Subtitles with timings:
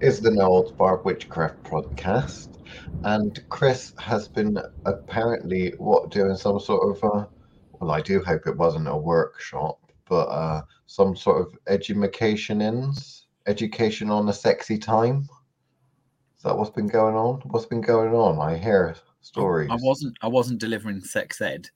[0.00, 2.58] is the Noel's Bar Witchcraft podcast,
[3.04, 7.26] and Chris has been apparently what doing some sort of uh,
[7.80, 9.78] well, I do hope it wasn't a workshop,
[10.08, 15.28] but uh, some sort of education ins, education on a sexy time.
[16.36, 17.40] Is that what's been going on?
[17.44, 18.38] What's been going on?
[18.38, 19.68] I hear stories.
[19.70, 20.16] I wasn't.
[20.22, 21.68] I wasn't delivering sex ed.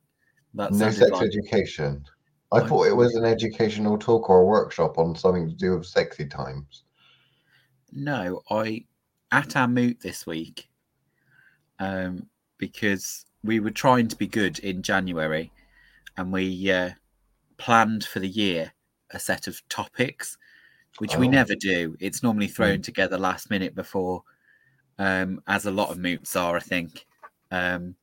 [0.55, 1.27] That no sex like...
[1.27, 2.05] education.
[2.53, 5.77] I, I thought it was an educational talk or a workshop on something to do
[5.77, 6.85] with sexy times.
[7.95, 8.87] No, I
[9.31, 10.69] at our moot this week,
[11.79, 15.53] um, because we were trying to be good in January,
[16.17, 16.91] and we uh,
[17.57, 18.73] planned for the year
[19.13, 20.37] a set of topics,
[20.99, 21.21] which oh.
[21.21, 21.97] we never do.
[22.01, 22.83] It's normally thrown mm.
[22.83, 24.25] together last minute before,
[24.99, 27.07] um, as a lot of moots are, I think.
[27.53, 27.95] Um,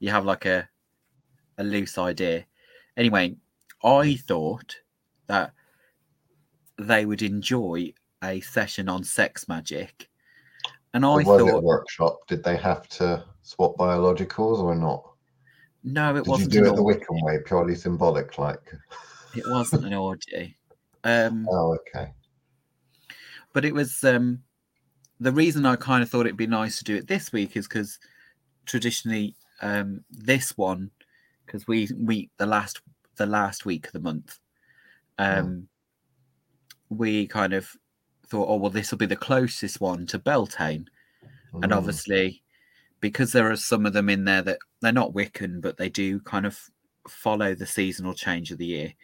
[0.00, 0.68] you have like a
[1.56, 2.46] a loose idea.
[2.96, 3.36] Anyway,
[3.84, 4.78] I thought
[5.28, 5.52] that
[6.78, 7.92] they would enjoy
[8.22, 10.08] a session on sex magic,
[10.94, 12.18] and I was thought it workshop.
[12.28, 15.04] Did they have to swap biologicals or not?
[15.82, 16.54] No, it Did wasn't.
[16.54, 18.72] You do it the Wiccan way, purely symbolic, like.
[19.34, 20.56] It wasn't an orgy.
[21.04, 22.12] Um, oh, okay.
[23.52, 24.42] But it was um,
[25.18, 27.66] the reason I kind of thought it'd be nice to do it this week is
[27.66, 27.98] because
[28.66, 30.90] traditionally um, this one
[31.50, 32.80] because we we the last
[33.16, 34.38] the last week of the month
[35.18, 35.66] um mm.
[36.88, 37.76] we kind of
[38.30, 40.88] thought oh well this will be the closest one to beltane.
[41.52, 41.64] Mm.
[41.64, 42.42] and obviously
[43.00, 46.20] because there are some of them in there that they're not wiccan but they do
[46.20, 46.58] kind of
[47.08, 48.94] follow the seasonal change of the year.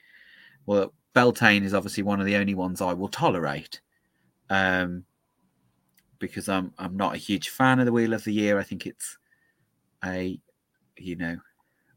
[0.65, 3.81] Well beltane is obviously one of the only ones i will tolerate
[4.51, 5.03] um
[6.19, 8.59] because i'm i'm not a huge fan of the wheel of the year.
[8.59, 9.19] I think it's
[10.05, 10.39] a
[10.99, 11.39] you know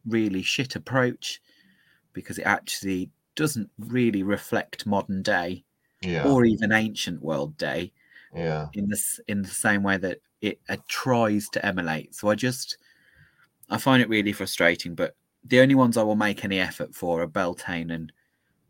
[0.08, 1.42] really shit approach
[2.14, 5.64] because it actually doesn't really reflect modern day
[6.02, 6.28] yeah.
[6.28, 7.92] or even ancient world day
[8.36, 12.36] yeah in this in the same way that it uh, tries to emulate so i
[12.36, 12.78] just
[13.70, 15.16] i find it really frustrating but
[15.46, 18.12] the only ones i will make any effort for are beltane and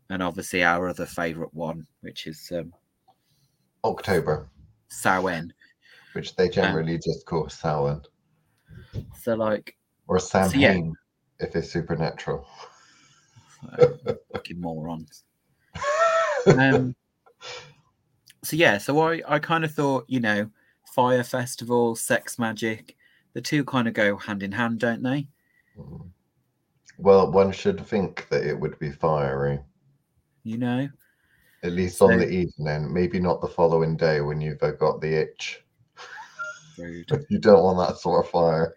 [0.08, 2.72] and obviously our other favorite one which is um
[3.84, 4.48] october
[4.90, 5.52] Samhain,
[6.12, 8.02] which they generally um, just call Samhain.
[9.18, 9.76] So like
[10.08, 10.78] or Sam so, yeah.
[11.38, 12.46] if it's supernatural.
[14.32, 15.24] fucking morons.
[16.46, 16.94] um,
[18.42, 20.50] so yeah, so I I kind of thought you know
[20.94, 22.96] fire festival, sex magic,
[23.34, 25.26] the two kind of go hand in hand, don't they?
[25.78, 26.10] Mm.
[26.98, 29.58] Well, one should think that it would be fiery.
[30.44, 30.88] You know,
[31.62, 35.14] at least so, on the evening, maybe not the following day when you've got the
[35.14, 35.64] itch.
[36.78, 37.26] Rude.
[37.28, 38.74] you don't want that sort of fire.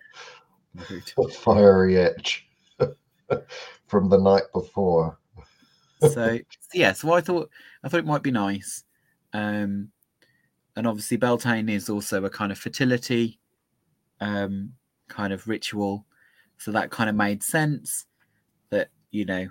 [1.18, 2.46] A fiery itch
[3.88, 5.18] from the night before.
[6.10, 6.40] So
[6.74, 7.50] yeah, so I thought
[7.84, 8.84] I thought it might be nice.
[9.34, 9.90] Um,
[10.76, 13.40] and obviously Beltane is also a kind of fertility
[14.20, 14.74] um,
[15.08, 16.06] kind of ritual.
[16.58, 18.06] So that kind of made sense
[18.70, 19.48] that, you know,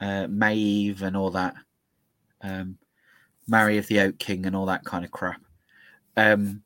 [0.00, 1.54] uh, Maeve and all that,
[2.42, 2.78] um,
[3.46, 5.40] Mary of the Oak King and all that kind of crap.
[6.16, 6.62] Um,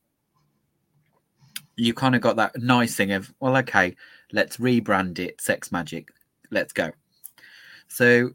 [1.76, 3.96] you kind of got that nice thing of, well, okay,
[4.32, 6.08] let's rebrand it Sex Magic.
[6.50, 6.90] Let's go.
[7.88, 8.30] So,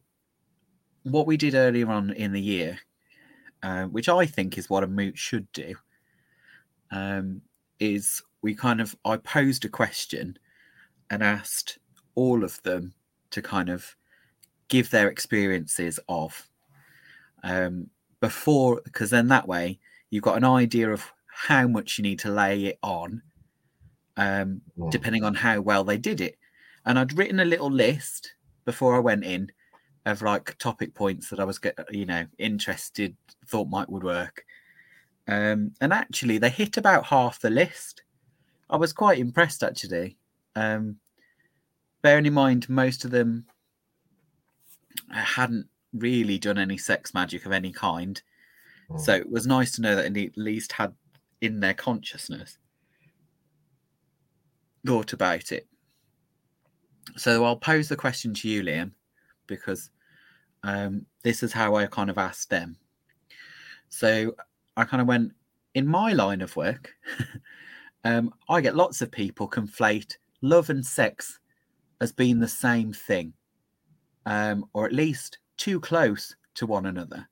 [1.12, 2.80] what we did earlier on in the year,
[3.64, 5.76] uh, which I think is what a moot should do,
[6.92, 7.42] um,
[7.80, 10.38] is we kind of, I posed a question
[11.10, 11.80] and asked
[12.16, 12.94] all of them
[13.32, 13.96] to kind of
[14.70, 16.50] give their experiences of
[17.44, 17.90] um,
[18.20, 19.80] before, because then that way
[20.10, 23.22] you've got an idea of how much you need to lay it on,
[24.18, 24.92] um, mm.
[24.92, 26.38] depending on how well they did it.
[26.86, 28.34] And I'd written a little list
[28.66, 29.52] before I went in
[30.08, 33.16] of like topic points that I was, get you know, interested,
[33.48, 34.46] thought might would work.
[35.28, 38.04] Um, and actually, they hit about half the list.
[38.70, 40.18] I was quite impressed, actually.
[40.56, 40.98] Um,
[42.02, 43.46] bearing in mind, most of them
[45.12, 48.22] hadn't really done any sex magic of any kind.
[48.90, 49.00] Mm.
[49.00, 50.94] So it was nice to know that they at least had
[51.42, 52.58] in their consciousness
[54.86, 55.68] thought about it.
[57.18, 58.92] So I'll pose the question to you, Liam,
[59.48, 59.90] because
[60.68, 62.76] um, this is how I kind of asked them.
[63.88, 64.36] So
[64.76, 65.32] I kind of went
[65.76, 66.94] in my line of work.
[68.04, 71.40] um, I get lots of people conflate love and sex
[72.02, 73.32] as being the same thing,
[74.26, 77.26] um, or at least too close to one another.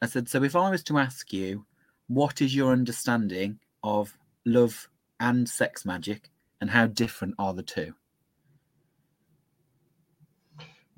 [0.00, 1.66] I said, so if I was to ask you,
[2.06, 4.88] what is your understanding of love
[5.18, 6.30] and sex magic,
[6.60, 7.94] and how different are the two?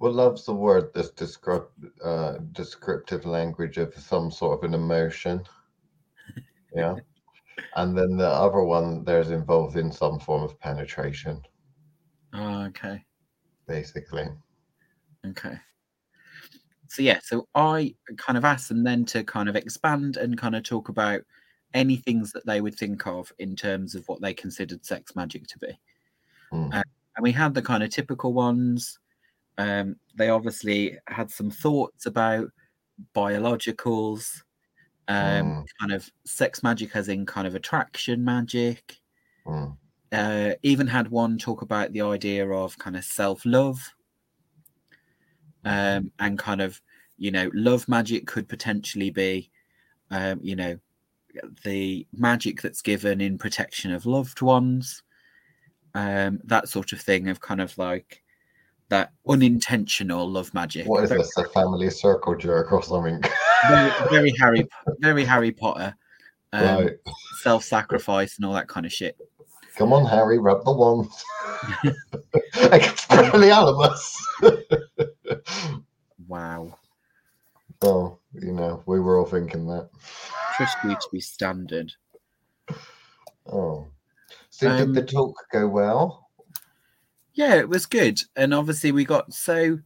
[0.03, 5.45] Well, love's the word that's descript, uh, descriptive language of some sort of an emotion.
[6.75, 6.97] Yeah.
[7.77, 11.43] And then the other one, there's involved in some form of penetration,
[12.33, 13.05] Oh, okay.
[13.69, 14.27] basically.
[15.25, 15.57] Okay.
[16.89, 20.57] So yeah, so I kind of asked them then to kind of expand and kind
[20.57, 21.21] of talk about
[21.75, 25.47] any things that they would think of in terms of what they considered sex magic
[25.49, 25.79] to be.
[26.51, 26.73] Hmm.
[26.73, 26.83] Uh,
[27.17, 28.99] and we had the kind of typical ones.
[29.59, 32.49] Um, they obviously had some thoughts about
[33.15, 34.43] biologicals,
[35.09, 35.67] um, Mm.
[35.81, 38.99] kind of sex magic as in kind of attraction magic.
[39.47, 39.77] Mm.
[40.13, 43.81] Uh, even had one talk about the idea of kind of self love
[45.65, 46.81] um, and kind of
[47.19, 49.51] you know love magic could potentially be
[50.11, 50.79] um, you know
[51.65, 55.03] the magic that's given in protection of loved ones
[55.95, 58.22] um, that sort of thing of kind of like
[58.93, 61.35] that unintentional love magic What is very, this?
[61.39, 63.23] A family circle jerk or something?
[63.69, 64.69] very, very harry
[64.99, 65.95] very harry potter
[66.53, 66.93] um, right.
[67.41, 69.17] self-sacrifice and all that kind of shit
[69.75, 71.09] Come on, Harry, rub the wand.
[72.53, 74.19] Expelliarmus.
[76.29, 76.77] wow
[77.81, 79.89] oh, you know, we were all thinking that.
[80.57, 81.91] trust you to be standard
[83.47, 83.87] Oh.
[84.51, 86.22] So Um, did the talk go well?
[87.35, 88.21] Yeah, it was good.
[88.37, 89.79] And obviously we got so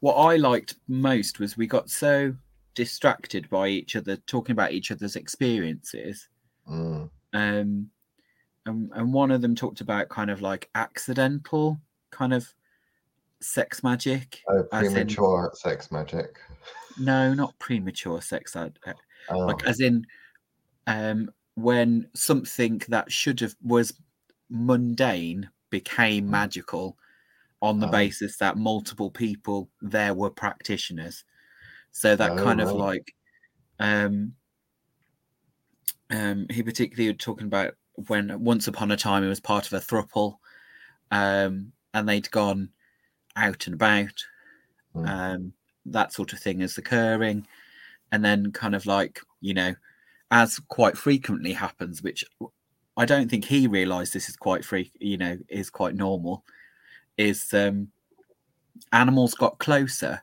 [0.00, 2.34] what I liked most was we got so
[2.74, 6.28] distracted by each other talking about each other's experiences.
[6.70, 7.10] Mm.
[7.32, 7.90] Um
[8.64, 11.80] and, and one of them talked about kind of like accidental
[12.10, 12.52] kind of
[13.40, 14.40] sex magic.
[14.48, 16.38] Oh, as in- premature sex magic.
[16.98, 20.04] no, not premature sex Oh, like as in
[20.86, 23.94] um when something that should have was
[24.50, 26.30] mundane became Mm.
[26.30, 26.98] magical
[27.62, 27.88] on the Oh.
[27.88, 31.24] basis that multiple people there were practitioners
[31.92, 32.74] so that Oh, kind of right.
[32.74, 33.14] like
[33.80, 34.34] um
[36.10, 37.74] um he particularly was talking about
[38.08, 40.36] when once upon a time he was part of a thruple
[41.10, 42.70] um and they'd gone
[43.36, 44.24] out and about
[44.94, 45.12] Mm.
[45.12, 45.54] um
[45.86, 47.46] that sort of thing is occurring
[48.12, 49.74] and then kind of like you know
[50.30, 52.24] as quite frequently happens which
[52.96, 56.44] i don't think he realized this is quite free you know is quite normal
[57.18, 57.92] is um
[58.92, 60.22] animals got closer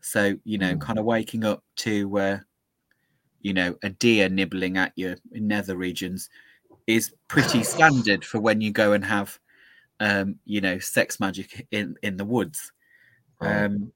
[0.00, 0.80] so you know Mm.
[0.80, 2.38] kind of waking up to uh
[3.40, 6.28] you know a deer nibbling at your nether regions
[6.86, 9.38] is pretty standard for when you go and have
[10.00, 12.72] um you know sex magic in in the woods
[13.42, 13.92] um,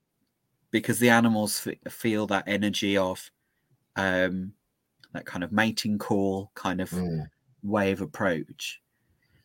[0.72, 3.30] because the animals f- feel that energy of
[3.96, 4.54] um,
[5.12, 7.26] that kind of mating call kind of Mm.
[7.62, 8.80] Way of approach.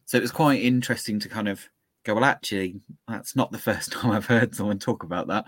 [0.05, 1.67] So it was quite interesting to kind of
[2.03, 5.45] go, well, actually, that's not the first time I've heard someone talk about that.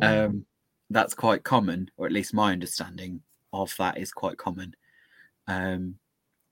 [0.00, 0.46] Um,
[0.90, 3.22] that's quite common, or at least my understanding
[3.52, 4.74] of that is quite common.
[5.46, 5.98] Um,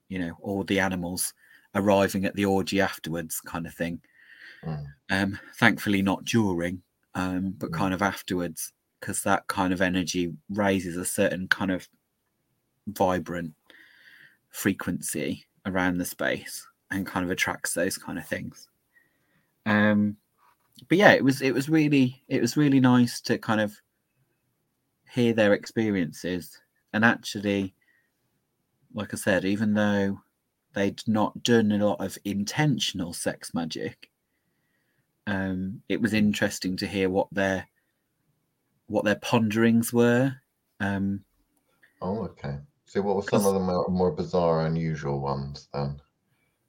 [0.09, 1.35] you know, all the animals
[1.75, 4.01] arriving at the orgy afterwards, kind of thing.
[4.65, 4.95] Mm.
[5.11, 6.83] Um, thankfully, not during,
[7.15, 7.75] um, but Mm.
[7.75, 11.89] kind of afterwards, because that kind of energy raises a certain kind of
[12.87, 13.55] vibrant
[14.51, 18.69] frequency around the space and kind of attracts those kind of things.
[19.67, 20.17] Um,
[20.89, 23.81] but yeah, it was it was really it was really nice to kind of
[25.11, 26.59] hear their experiences
[26.93, 27.75] and actually,
[28.93, 30.21] like I said, even though
[30.75, 34.11] they'd not done a lot of intentional sex magic,
[35.27, 37.69] um, it was interesting to hear what their
[38.87, 40.35] what their ponderings were.
[40.81, 41.25] Um,
[42.03, 42.61] Oh, okay.
[42.91, 46.01] So, what were some of the more, more bizarre, unusual ones then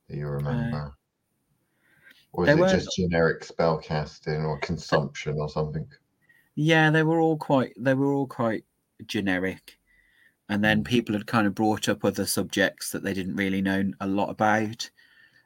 [0.07, 0.93] that you remember?
[2.33, 5.87] or is it were- just generic spell casting or consumption or something?
[6.53, 8.63] yeah, they were all quite they were all quite
[9.07, 9.79] generic.
[10.47, 10.85] And then Mm.
[10.85, 14.29] people had kind of brought up other subjects that they didn't really know a lot
[14.29, 14.91] about.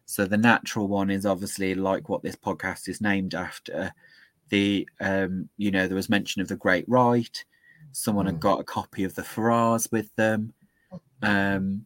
[0.05, 3.93] So the natural one is obviously like what this podcast is named after.
[4.49, 7.45] The um, you know, there was mention of the Great Rite.
[7.93, 8.39] Someone had Mm.
[8.41, 10.53] got a copy of the Farrars with them.
[11.21, 11.85] Um,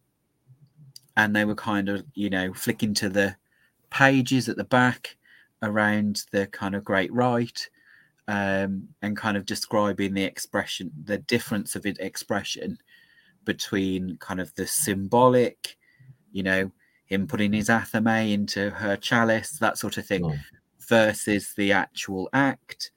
[1.18, 3.36] and they were kind of, you know, flicking to the
[3.89, 5.18] pages at the back
[5.62, 7.70] around the kind of Great Rite
[8.28, 12.78] um, and kind of describing the expression, the difference of it expression
[13.46, 15.78] between kind of the symbolic,
[16.32, 16.72] you know,
[17.06, 20.39] him putting his athame into her chalice, that sort of thing, Mm.
[20.88, 22.92] versus the actual act.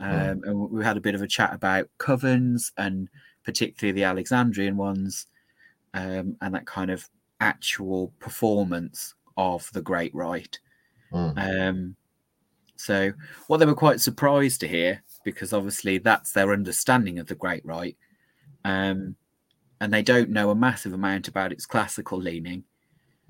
[0.00, 0.46] Um, Mm.
[0.46, 3.08] And we had a bit of a chat about covens and
[3.44, 5.26] particularly the Alexandrian ones
[5.94, 7.08] um, and that kind of
[7.40, 10.58] actual performance of the Great Rite.
[11.12, 11.68] Mm.
[11.68, 11.96] Um,
[12.76, 13.12] so,
[13.46, 17.64] what they were quite surprised to hear, because obviously that's their understanding of the Great
[17.64, 17.96] Rite,
[18.64, 19.16] um,
[19.80, 22.64] and they don't know a massive amount about its classical leaning.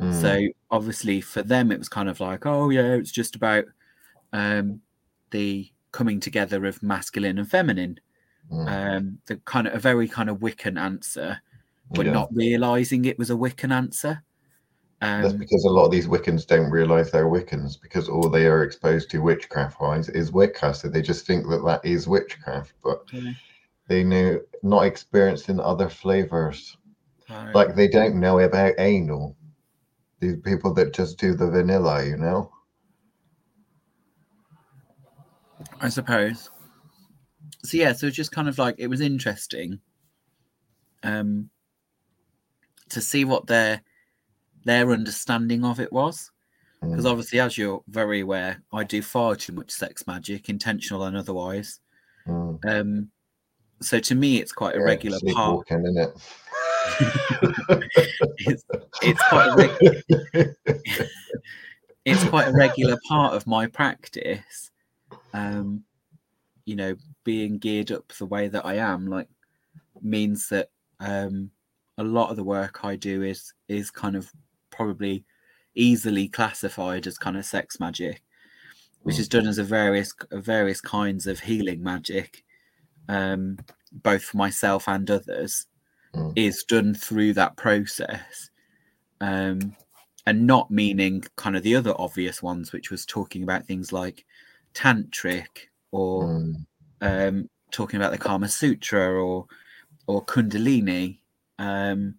[0.00, 0.20] Mm.
[0.20, 0.40] So
[0.70, 3.64] obviously for them, it was kind of like, oh yeah, it's just about
[4.32, 4.80] um,
[5.30, 8.00] the coming together of masculine and feminine.
[8.50, 8.96] Mm.
[8.96, 11.40] Um, the kind of a very kind of Wiccan answer,
[11.90, 12.12] but Yeah.
[12.12, 14.22] not realizing it was a Wiccan answer.
[15.00, 18.46] That's Um, because a lot of these Wiccans don't realise they're Wiccans because all they
[18.46, 20.74] are exposed to witchcraft wise is Wicca.
[20.74, 23.32] So they just think that that is witchcraft, but Yeah.
[23.88, 26.76] they know not experienced in other flavors.
[27.54, 29.36] Like they don't know about anal.
[30.20, 32.52] These people that just do the vanilla, you know?
[35.80, 36.50] I suppose.
[37.64, 39.80] So yeah, so it's just kind of like it was interesting
[41.02, 41.48] um
[42.90, 43.82] to see what their
[44.64, 46.30] their understanding of it was.
[46.80, 51.04] Because Mm, obviously, as you're very aware, I do far too much sex magic, intentional
[51.04, 51.80] and otherwise.
[52.26, 52.58] mm.
[52.64, 53.10] Um
[53.82, 55.66] so to me it's quite a Yeah, regular part.
[55.70, 56.14] isn't it?
[58.42, 58.64] It's,
[59.02, 60.54] it's quite a reg-
[62.04, 64.70] it's quite a regular part of my practice.
[65.32, 65.84] Um,
[66.64, 69.28] you know, being geared up the way that I am, like,
[70.00, 70.70] means that
[71.00, 71.50] um,
[71.98, 74.32] a lot of the work I do is is kind of
[74.70, 75.24] probably
[75.74, 78.22] easily classified as kind of sex magic,
[79.02, 79.20] which Mm.
[79.20, 82.44] is done as a various various kinds of healing magic,
[83.08, 83.58] um,
[83.92, 85.66] both for myself and others,
[86.14, 86.32] Mm.
[86.36, 88.50] is done through that process.
[89.20, 89.76] Um,
[90.26, 94.24] and not meaning kind of the other obvious ones, which was talking about things like
[94.74, 96.66] tantric or Mm,
[97.00, 99.46] um, talking about the Kama Sutra or
[100.06, 101.18] or Kundalini,
[101.60, 102.14] um,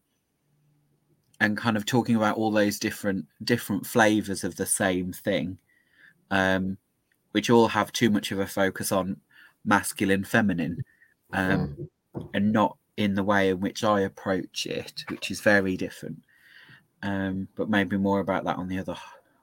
[1.39, 5.57] and kind of talking about all those different different flavors of the same thing,
[6.29, 6.77] um,
[7.31, 9.17] which all have too much of a focus on
[9.65, 10.86] masculine, feminine,
[11.33, 11.89] um,
[12.36, 16.21] and not in the way in which I approach it, which is very different.
[17.01, 18.95] Um, but maybe more about that on the other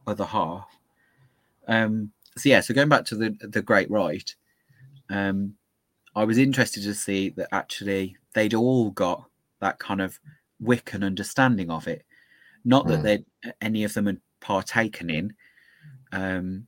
[0.06, 0.68] other half.
[1.66, 4.36] Um, so yeah, so going back to the the Great Rite,
[5.10, 5.56] um,
[6.14, 9.28] I was interested to see that actually they'd all got
[9.60, 10.20] that kind of
[10.62, 12.04] Wiccan understanding of it.
[12.64, 13.02] Not that Mm.
[13.02, 13.24] they
[13.60, 15.34] any of them had partaken in,
[16.12, 16.66] um,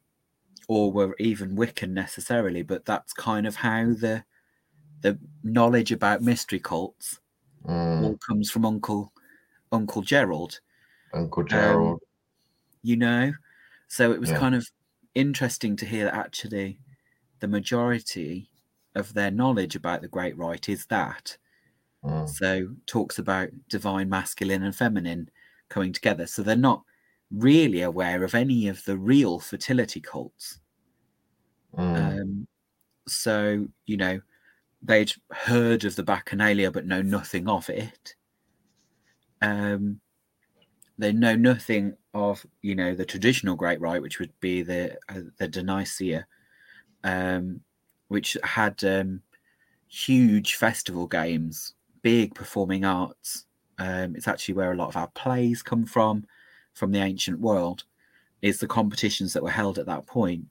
[0.68, 4.24] or were even Wiccan necessarily, but that's kind of how the
[5.02, 7.20] the knowledge about mystery cults
[7.64, 7.70] mm.
[8.02, 9.12] all comes from Uncle
[9.72, 10.60] Uncle Gerald
[11.12, 12.00] Uncle Gerald.
[12.82, 13.32] you know
[13.88, 14.38] so it was Yeah.
[14.38, 14.68] kind of
[15.14, 16.80] interesting to hear that actually
[17.40, 18.50] the majority
[18.94, 21.36] of their knowledge about the great rite is that
[22.02, 25.30] Mm, so talks about divine masculine and feminine
[25.68, 26.26] coming together.
[26.26, 26.84] So they're not
[27.30, 30.60] really aware of any of the real fertility cults.
[31.72, 32.48] Mm, um,
[33.08, 34.20] so you know
[34.82, 38.16] they'd heard of the bacchanalia but know nothing of it.
[39.42, 40.00] Um,
[40.98, 45.22] they know nothing of you know the traditional great rite which would be the uh,
[45.38, 46.26] the Dionysia
[47.04, 47.62] um,
[48.08, 49.22] which had um,
[49.88, 53.46] huge festival games big performing arts.
[53.78, 56.26] Um, it's actually where a lot of our plays come from
[56.74, 57.84] from the ancient world
[58.42, 60.46] is the competitions that were held at that point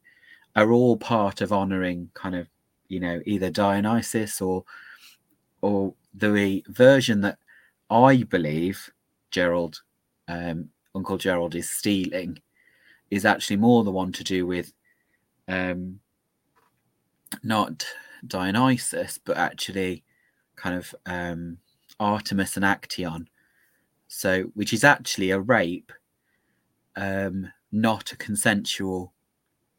[0.55, 2.47] are all part of honoring kind of
[2.87, 4.63] you know either Dionysus or
[5.61, 7.37] or the version that
[7.89, 8.89] I believe
[9.31, 9.81] Gerald
[10.27, 12.39] um, Uncle Gerald is stealing
[13.11, 14.73] is actually more the one to do with
[15.47, 15.99] um,
[17.43, 17.85] not
[18.27, 20.03] Dionysus but actually
[20.59, 21.57] kind of um,
[21.99, 23.27] Artemis and Actaeon
[24.09, 25.93] so which is actually a rape
[26.95, 29.13] um, not a consensual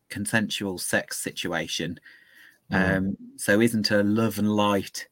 [0.08, 2.00] consensual sex situation.
[2.72, 2.96] Mm.
[2.96, 5.08] um so isn't a love and light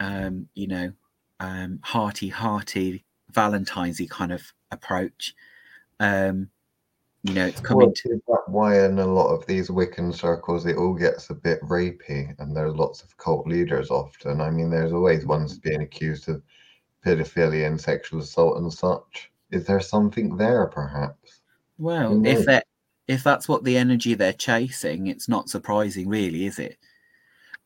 [0.00, 0.92] um you know
[1.40, 5.34] um hearty hearty valentine's kind of approach.
[6.00, 6.48] Um
[7.24, 10.66] you know it's coming Well, to that why in a lot of these Wiccan circles
[10.66, 14.40] it all gets a bit rapey and there's lots of cult leaders often.
[14.42, 16.42] I mean, there's always ones being accused of
[17.04, 19.30] pedophilia and sexual assault and such.
[19.50, 21.40] Is there something there, perhaps?
[21.78, 22.66] well if that
[23.08, 26.78] if that's what the energy they're chasing it's not surprising really is it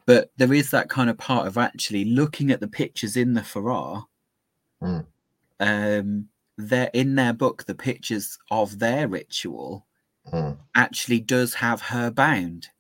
[0.07, 3.43] but there is that kind of part of actually looking at the pictures in the
[3.43, 4.05] Farrar
[4.81, 5.05] Mm.
[5.61, 9.87] um they're in their book the pictures of their ritual
[10.33, 12.71] Mm, actually does have her bound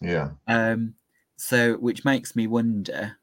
[0.00, 0.32] yeah.
[0.46, 0.94] Um,
[1.36, 3.16] so which makes me wonder.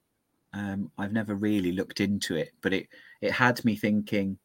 [0.53, 2.89] Um, I've never really looked into it, but it
[3.21, 4.39] it had me thinking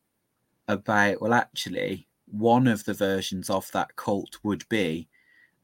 [0.68, 5.08] about well, actually, one of the versions of that cult would be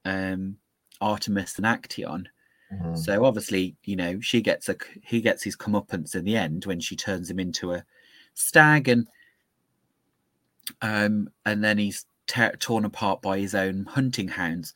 [0.06, 0.58] um,
[1.00, 2.26] Artemis and Actaeon,
[2.70, 2.94] Mhm.
[2.94, 6.80] So obviously, you know, she gets a he gets his comeuppance in the end when
[6.80, 7.84] she turns him into a
[8.34, 9.08] stag, and
[10.80, 14.74] um, and then he's te- torn apart by his own hunting hounds.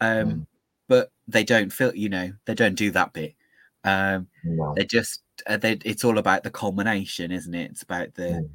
[0.00, 0.46] Um, Mm.
[0.86, 3.34] But they don't feel, you know, they don't do that bit.
[3.84, 4.74] Um, No.
[4.74, 7.70] they just uh, they, it's all about the culmination, isn't it?
[7.70, 8.50] It's about the Mm.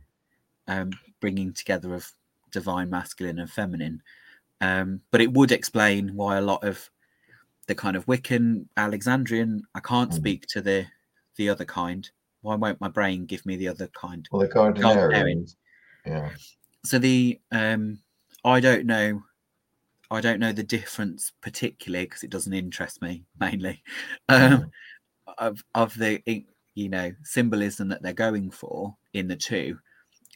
[0.67, 2.11] um, bringing together of
[2.51, 4.03] divine masculine and feminine.
[4.61, 6.89] Um, but it would explain why a lot of
[7.65, 9.63] the kind of Wiccan Alexandrian.
[9.73, 10.15] I can't Mm.
[10.15, 10.85] speak to the
[11.35, 12.09] the other kind.
[12.41, 14.27] Why won't my brain give me the other kind?
[14.31, 14.47] Well, the.
[14.53, 15.55] Gardnerians.
[16.05, 16.29] Yeah.
[16.85, 17.99] So the um,
[18.43, 19.23] I don't know.
[20.11, 23.83] I don't know the difference particularly because it doesn't interest me mainly.
[24.29, 24.71] Um,
[25.37, 26.21] of of the
[26.75, 29.77] you know symbolism that they're going for in the two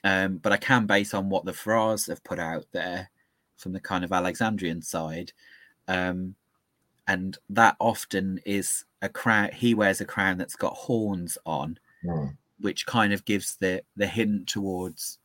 [0.03, 3.09] um but i can base on what the Farrars have put out there
[3.57, 5.31] from the kind of alexandrian side
[5.87, 6.35] um
[7.07, 12.35] and that often is a crown he wears a crown that's got horns on Mm.
[12.59, 15.17] which kind of gives the the hint towards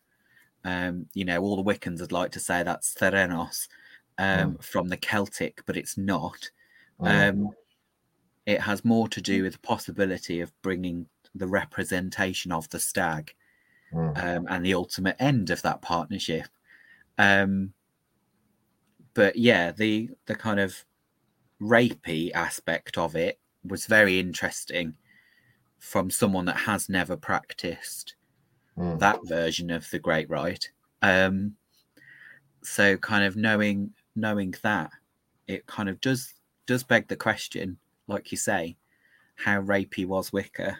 [0.68, 3.68] um you know all the wiccans would like to say that's Cernunnos
[4.18, 6.50] um from the celtic but it's not
[7.00, 7.28] Mm.
[7.28, 7.50] um,
[8.44, 13.34] it has more to do with the possibility of bringing the representation of the stag
[13.92, 14.18] Mm.
[14.22, 16.48] um, and the ultimate end of that partnership.
[17.18, 17.72] Um,
[19.14, 20.84] but yeah, the the kind of
[21.60, 24.94] rapey aspect of it was very interesting
[25.78, 28.16] from someone that has never practiced
[28.78, 28.98] Mm.
[29.00, 30.70] that version of the Great Rite.
[31.02, 31.56] Um,
[32.62, 34.90] so kind of knowing knowing that,
[35.46, 36.34] it kind of does
[36.66, 38.76] does beg the question, like you say,
[39.36, 40.78] how rapey was Wicca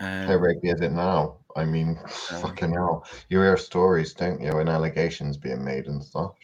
[0.00, 1.38] Um, How rapey is it now?
[1.56, 3.04] I mean, fucking hell.
[3.28, 6.34] You hear stories, don't you, and allegations being made and stuff.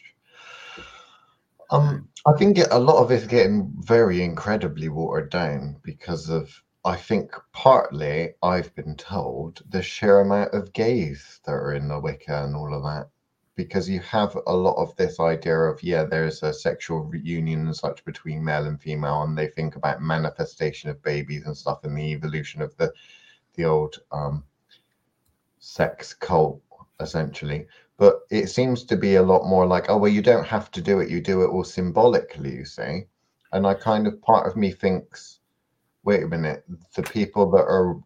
[1.71, 6.51] Um, I think a lot of it's getting very incredibly watered down because of,
[6.85, 11.99] I think, partly I've been told the sheer amount of gays that are in the
[11.99, 13.09] Wicca and all of that.
[13.55, 17.75] Because you have a lot of this idea of, yeah, there's a sexual reunion and
[17.75, 21.97] such between male and female, and they think about manifestation of babies and stuff and
[21.97, 22.93] the evolution of the
[23.55, 24.43] the old um,
[25.59, 26.61] sex cult,
[26.99, 27.65] essentially.
[27.97, 30.81] But it seems to be a lot more like, oh, well, you don't have to
[30.81, 31.09] do it.
[31.09, 33.05] You do it all symbolically, you see.
[33.53, 35.39] And I kind of, part of me thinks,
[36.05, 36.63] wait a minute,
[36.95, 37.97] the people that are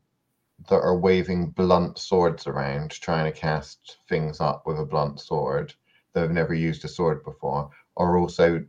[0.70, 5.74] that are waving blunt swords around, trying to cast things up with a blunt sword
[6.14, 8.64] that have never used a sword before, are also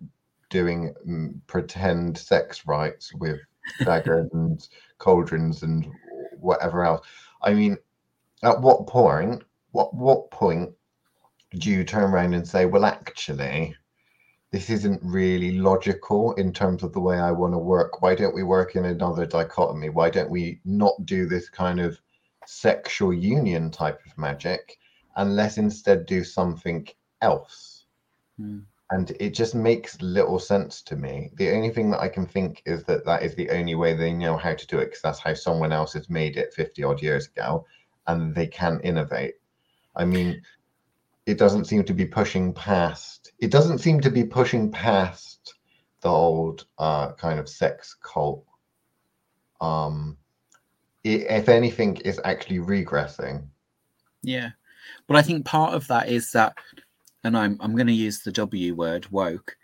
[0.51, 3.39] doing mm, pretend sex rites with
[3.85, 5.89] daggers and cauldrons and
[6.39, 7.07] whatever else.
[7.43, 7.77] I mean,
[8.43, 10.71] at what point, what what point
[11.59, 13.75] do you turn around and say, well, actually,
[14.51, 18.03] this isn't really logical in terms of the way I want to work.
[18.03, 19.91] Why don't we work in another dichotomy?
[19.91, 22.01] Why don't we not do this kind of
[22.47, 24.79] sexual union type of magic
[25.17, 26.89] and let's instead do something
[27.23, 27.85] else?
[28.39, 28.61] Hmm.
[28.93, 31.31] And it just makes little sense to me.
[31.37, 34.13] The only thing that I can think is that that is the only way they
[34.13, 37.01] know how to do it because that's how someone else has made it 50 odd
[37.01, 37.65] years ago
[38.09, 39.35] and they can innovate.
[39.95, 40.43] I mean,
[41.31, 45.55] it doesn't seem to be pushing past, it doesn't seem to be pushing past
[46.01, 48.45] the old uh, kind of sex cult.
[49.61, 50.17] Um,
[51.05, 53.45] it, if anything, is actually regressing.
[54.23, 54.51] Yeah,
[55.07, 56.55] but I think part of that is that,
[57.23, 59.57] and I'm I'm going to use the W word, woke.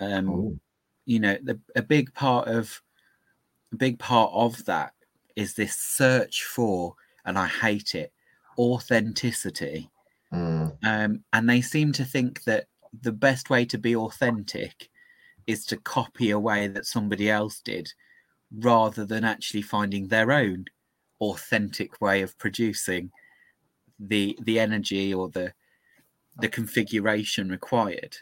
[0.00, 0.60] Um, Ooh.
[1.04, 2.80] you know, the, a big part of
[3.72, 4.94] a big part of that
[5.36, 6.94] is this search for,
[7.26, 8.12] and I hate it,
[8.58, 9.90] authenticity.
[10.32, 12.66] Mm, Um, and they seem to think that
[13.02, 14.90] the best way to be authentic
[15.46, 17.92] is to copy a way that somebody else did,
[18.54, 20.66] rather than actually finding their own
[21.20, 23.10] authentic way of producing
[23.98, 25.52] the the energy or the
[26.38, 28.16] the configuration required.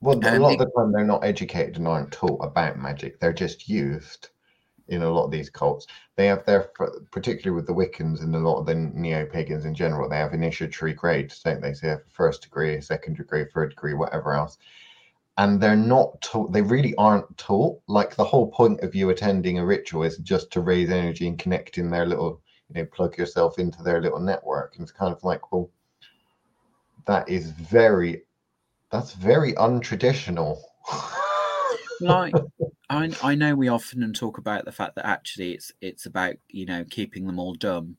[0.00, 3.18] Well, a Um, lot of the time they're not educated and aren't taught about magic.
[3.18, 4.28] They're just used
[4.88, 5.86] in a lot of these cults.
[6.16, 6.70] They have their,
[7.10, 10.34] particularly with the Wiccans and a lot of the neo pagans in general, they have
[10.34, 11.74] initiatory grades, don't they?
[11.74, 14.58] So they have first degree, second degree, third degree, whatever else.
[15.36, 17.80] And they're not taught, they really aren't taught.
[17.86, 21.38] Like the whole point of you attending a ritual is just to raise energy and
[21.38, 22.40] connect in their little,
[22.74, 24.74] you know, plug yourself into their little network.
[24.74, 25.70] And it's kind of like, well,
[27.06, 28.22] that is very
[28.90, 30.58] that's very untraditional.
[32.00, 32.38] like
[32.90, 36.66] I, I know we often talk about the fact that actually it's it's about you
[36.66, 37.98] know keeping them all dumb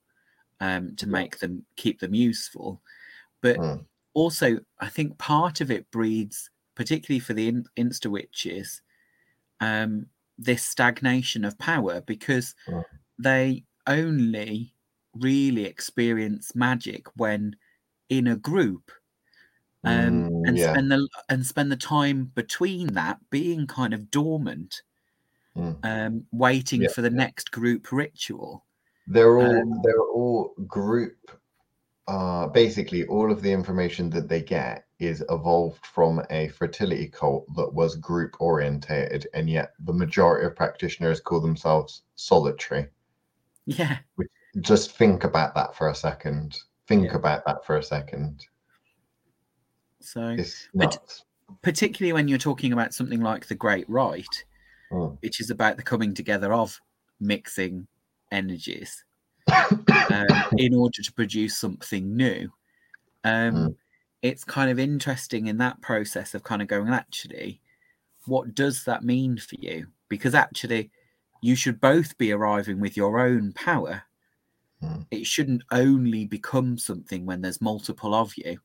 [0.61, 2.81] um to make them keep them useful
[3.41, 3.85] but Mm.
[4.13, 8.81] also i think part of it breeds particularly for the in, insta witches
[9.59, 10.07] um,
[10.37, 12.99] this stagnation of power because Mm.
[13.17, 14.75] they only
[15.13, 17.55] really experience magic when
[18.09, 18.91] in a group
[19.83, 20.71] um, Mm, and yeah.
[20.73, 24.81] spend the and spend the time between that being kind of dormant
[25.55, 25.77] Mm.
[25.83, 28.65] um, waiting Yeah, for the next group ritual
[29.07, 31.17] They're all Um, they're all group.
[32.07, 37.45] Uh, basically, all of the information that they get is evolved from a fertility cult
[37.55, 42.87] that was group orientated, and yet the majority of practitioners call themselves solitary.
[43.65, 43.99] yeah
[44.61, 46.57] Just think about that for a second.
[46.87, 48.47] Think about that for a second.
[50.01, 50.37] So
[50.73, 51.21] But-
[51.61, 54.45] particularly when you're talking about something like the great rite
[54.91, 55.17] Mm.
[55.21, 56.79] which is about the coming together of
[57.19, 57.87] mixing
[58.31, 59.03] energies
[60.11, 62.51] um, in order to produce something new.
[63.23, 63.75] Um, Mm.
[64.21, 67.61] It's kind of interesting in that process of kind of going, actually,
[68.25, 69.87] what does that mean for you?
[70.09, 70.91] Because actually,
[71.41, 74.03] you should both be arriving with your own power.
[74.83, 75.05] Mm.
[75.11, 78.59] It shouldn't only become something when there's multiple of you.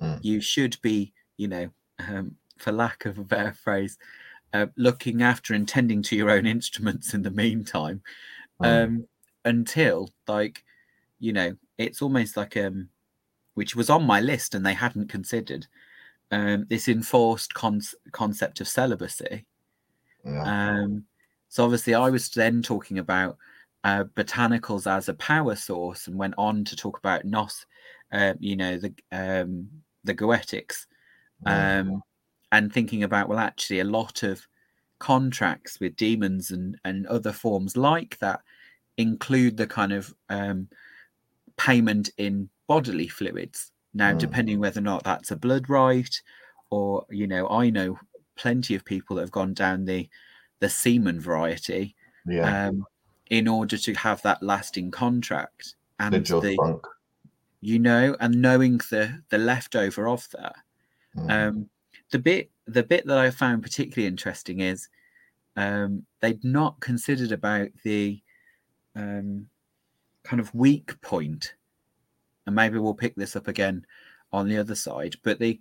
[0.00, 0.18] Mm.
[0.22, 3.98] You should be, you know, um, for lack of a better phrase,
[4.52, 8.02] uh, looking after and tending to your own instruments in the meantime
[8.60, 8.84] Mm.
[8.84, 9.06] um
[9.44, 10.64] until like
[11.18, 12.88] you know it's almost like um
[13.54, 15.66] which was on my list and they hadn't considered
[16.30, 17.80] um this enforced con-
[18.12, 19.44] concept of celibacy
[20.24, 20.80] yeah.
[20.82, 21.04] um
[21.48, 23.36] so obviously i was then talking about
[23.84, 27.66] uh botanicals as a power source and went on to talk about nos
[28.12, 29.68] um you know the um
[30.04, 30.86] the goetics
[31.44, 32.02] um,
[32.52, 34.46] and thinking about well actually a lot of
[34.98, 38.40] contracts with demons and and other forms like that
[38.96, 40.68] include the kind of um,
[41.56, 44.18] payment in bodily fluids now Mm.
[44.18, 46.22] depending whether or not that's a blood rite
[46.70, 47.98] or you know i know
[48.36, 50.08] plenty of people that have gone down the
[50.60, 51.96] the semen variety
[52.26, 52.68] yeah.
[52.68, 52.86] um,
[53.30, 56.82] in order to have that lasting contract and the.
[57.62, 60.56] You know and knowing the the leftover of that
[61.16, 61.30] Mm.
[61.30, 61.70] um,
[62.10, 64.88] the bit the bit that I found particularly interesting is
[65.56, 68.20] um, they'd not considered about the
[68.96, 69.48] um,
[70.24, 71.54] kind of weak point,
[72.46, 73.84] and maybe we'll pick this up again
[74.32, 75.16] on the other side.
[75.22, 75.60] But the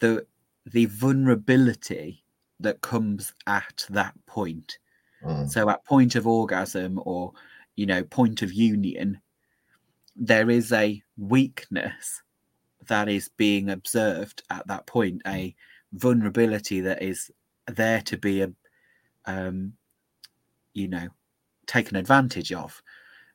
[0.00, 0.26] the
[0.66, 2.24] the vulnerability
[2.60, 4.78] that comes at that point.
[5.24, 5.48] Mm.
[5.50, 7.32] So at point of orgasm or
[7.76, 9.20] you know point of union,
[10.20, 12.22] there is a weakness
[12.86, 15.54] that is being observed at that point, a
[15.94, 17.30] vulnerability that is
[17.66, 18.52] there to be a
[19.26, 19.72] um,
[20.74, 21.08] you know
[21.66, 22.80] taken advantage of,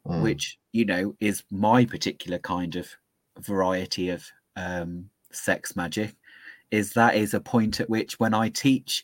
[0.07, 0.21] Mm.
[0.21, 2.87] which you know is my particular kind of
[3.39, 4.23] variety of
[4.55, 6.15] um, sex magic.
[6.69, 9.03] Is that is a point at which when I teach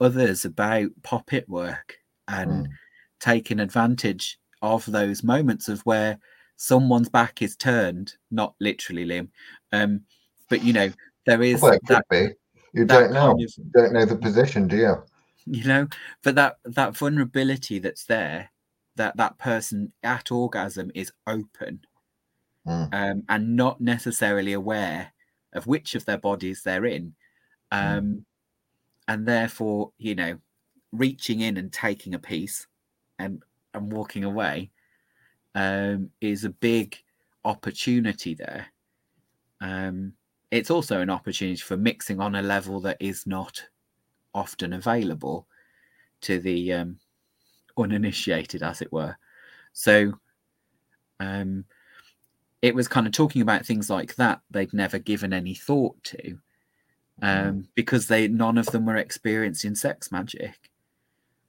[0.00, 1.96] others about poppet work
[2.28, 2.72] and Mm.
[3.18, 6.18] taking advantage of those moments of where
[6.62, 9.28] someone's back is turned, not literally, Liam,
[9.72, 10.02] um,
[10.48, 10.90] but you know
[11.26, 12.28] there is Well, it could that be.
[12.72, 13.32] You don't know.
[13.32, 15.02] of You don't know the position, do you?
[15.46, 15.88] you know
[16.22, 18.48] but that that vulnerability that's there
[18.94, 21.80] that that person at orgasm is open
[22.64, 22.94] Mm.
[22.94, 25.12] um, and not necessarily aware
[25.52, 27.12] of which of their bodies they're in
[27.72, 28.24] um,
[29.08, 30.38] and therefore you know
[30.92, 32.68] reaching in and taking a piece
[33.18, 33.42] and
[33.74, 34.70] and walking away
[35.54, 36.96] um, is a big
[37.44, 38.66] opportunity there
[39.62, 40.12] um,
[40.50, 43.62] it's also an opportunity for mixing on a level that is not
[44.34, 45.46] often available
[46.20, 46.98] to the um,
[47.78, 49.16] uninitiated, as it were.
[49.72, 50.12] So
[51.20, 51.64] um,
[52.60, 56.38] it was kind of talking about things like that they'd never given any thought to
[57.22, 60.70] um, because they none of them were experienced in sex magic.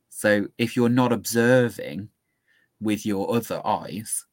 [0.09, 2.09] So if you're not observing
[2.83, 4.25] with your other eyes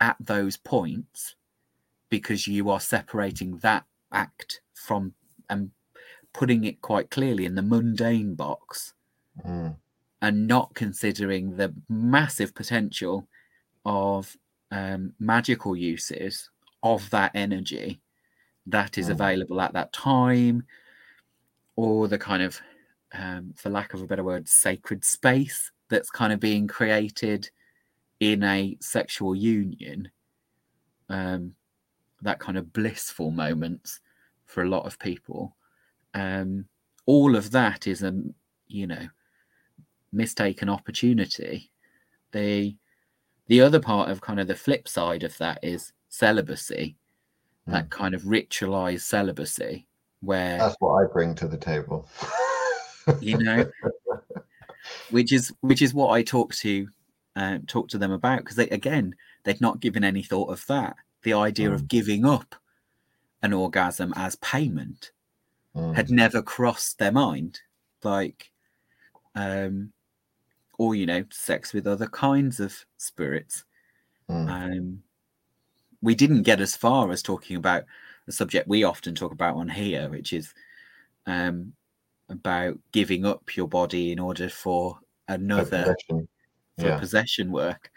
[0.00, 1.36] at those points,
[2.10, 5.14] because you are separating that act from
[5.48, 5.70] and
[6.32, 8.94] putting it quite clearly in the mundane box
[9.46, 9.76] Mm.
[10.20, 13.26] and not considering the massive potential
[13.86, 14.36] of
[14.70, 16.50] um, magical uses
[16.82, 18.00] of that energy
[18.66, 19.12] that is Mm.
[19.12, 20.66] available at that time
[21.76, 22.60] or the kind of
[23.14, 27.50] um, for lack of a better word sacred space that's kind of being created
[28.22, 30.08] in a sexual union
[31.08, 31.52] um,
[32.20, 33.98] that kind of blissful moments
[34.44, 35.56] for a lot of people.
[36.14, 36.66] Um,
[37.04, 38.22] all of that is a
[38.68, 39.08] you know
[40.12, 41.72] mistaken opportunity.
[42.30, 42.76] The
[43.48, 46.96] the other part of kind of the flip side of that is celibacy
[47.66, 49.86] that kind of ritualized celibacy
[50.20, 52.08] where That's what I bring to the table.
[53.20, 53.68] you know?
[55.10, 56.88] Which is which is what I talk to
[57.36, 59.14] uh, talk to them about because they again
[59.44, 60.96] they'd not given any thought of that.
[61.22, 61.74] The idea Mm.
[61.74, 62.54] of giving up
[63.42, 65.12] an orgasm as payment
[65.74, 65.94] Mm.
[65.94, 67.60] had never crossed their mind,
[68.02, 68.50] like,
[69.34, 69.92] um,
[70.78, 73.64] or you know, sex with other kinds of spirits.
[74.28, 74.48] Mm.
[74.50, 75.02] Um,
[76.02, 77.84] we didn't get as far as talking about
[78.26, 80.52] the subject we often talk about on here, which is
[81.26, 81.72] um,
[82.28, 85.96] about giving up your body in order for another.
[86.78, 86.98] For Yeah.
[86.98, 87.90] possession work.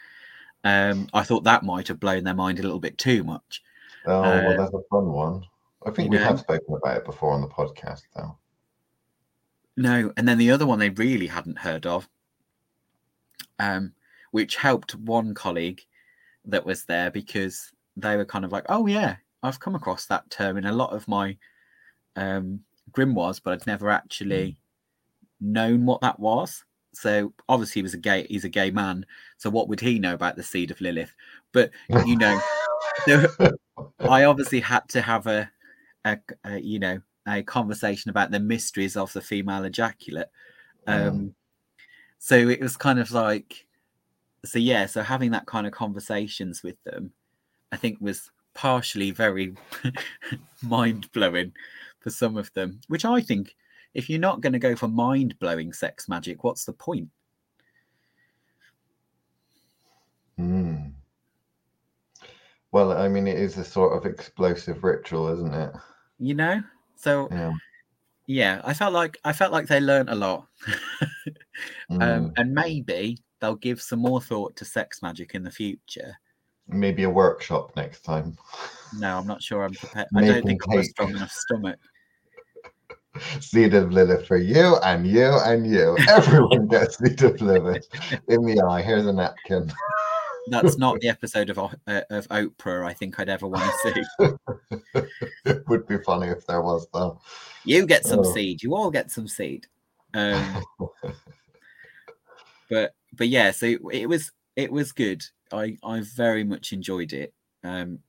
[0.64, 3.64] Um, I thought that might have blown their mind a little bit too much.
[4.06, 5.46] Oh, Uh, well, that's a fun one.
[5.86, 8.38] I think we know- have spoken about it before on the podcast, though.
[9.78, 12.10] No, and then the other one they really hadn't heard of,
[13.60, 13.94] um,
[14.32, 15.86] which helped one colleague
[16.46, 20.30] that was there because they were kind of like, "Oh yeah, I've come across that
[20.30, 21.38] term in a lot of my
[22.16, 24.58] um, grimoires, but I'd never actually
[25.40, 26.64] known what that was."
[26.96, 28.26] So obviously he was a gay.
[28.30, 29.06] He's a gay man.
[29.38, 31.14] So what would he know about the seed of Lilith?
[31.52, 31.72] But
[32.06, 32.40] you know,
[33.06, 33.28] there,
[34.00, 35.50] I obviously had to have a,
[36.06, 40.28] a, a you know a conversation about the mysteries of the female ejaculate.
[40.88, 41.36] Um,
[42.20, 43.68] So it was kind of like,
[44.44, 47.12] so yeah, so having that kind of conversations with them,
[47.72, 49.56] I think was partially very
[50.64, 51.54] mind blowing
[52.00, 52.80] for some of them.
[52.88, 53.56] Which I think,
[53.96, 57.10] if you're not going to go for mind blowing sex magic, what's the point?
[60.38, 60.92] Mm.
[62.72, 65.74] Well, I mean, it is a sort of explosive ritual, isn't it?
[66.20, 66.62] You know.
[66.98, 67.54] So Yeah.
[68.28, 70.48] yeah, I felt like I felt like they learned a lot.
[71.90, 72.34] um, Mm.
[72.36, 76.18] and maybe they'll give some more thought to sex magic in the future.
[76.68, 78.38] Maybe a workshop next time.
[79.00, 80.08] No, I'm not sure I'm prepared.
[80.16, 81.80] I don't think I've got a strong enough stomach.
[83.40, 85.98] Seed of Lilith for you and you and you.
[86.10, 87.88] Everyone gets seed of Lilith
[88.28, 88.82] in the eye.
[88.82, 89.72] Here's a napkin.
[90.48, 94.34] That's not the episode of uh, of Oprah I think I'd ever want to see.
[95.46, 97.20] It would be funny if there was, though.
[97.64, 98.34] You get some Oh.
[98.34, 98.62] seed.
[98.62, 99.66] You all get some seed.
[100.14, 100.64] Um,
[102.70, 105.24] but but yeah, so it, it was it was good.
[105.52, 108.00] I I very much enjoyed it, um,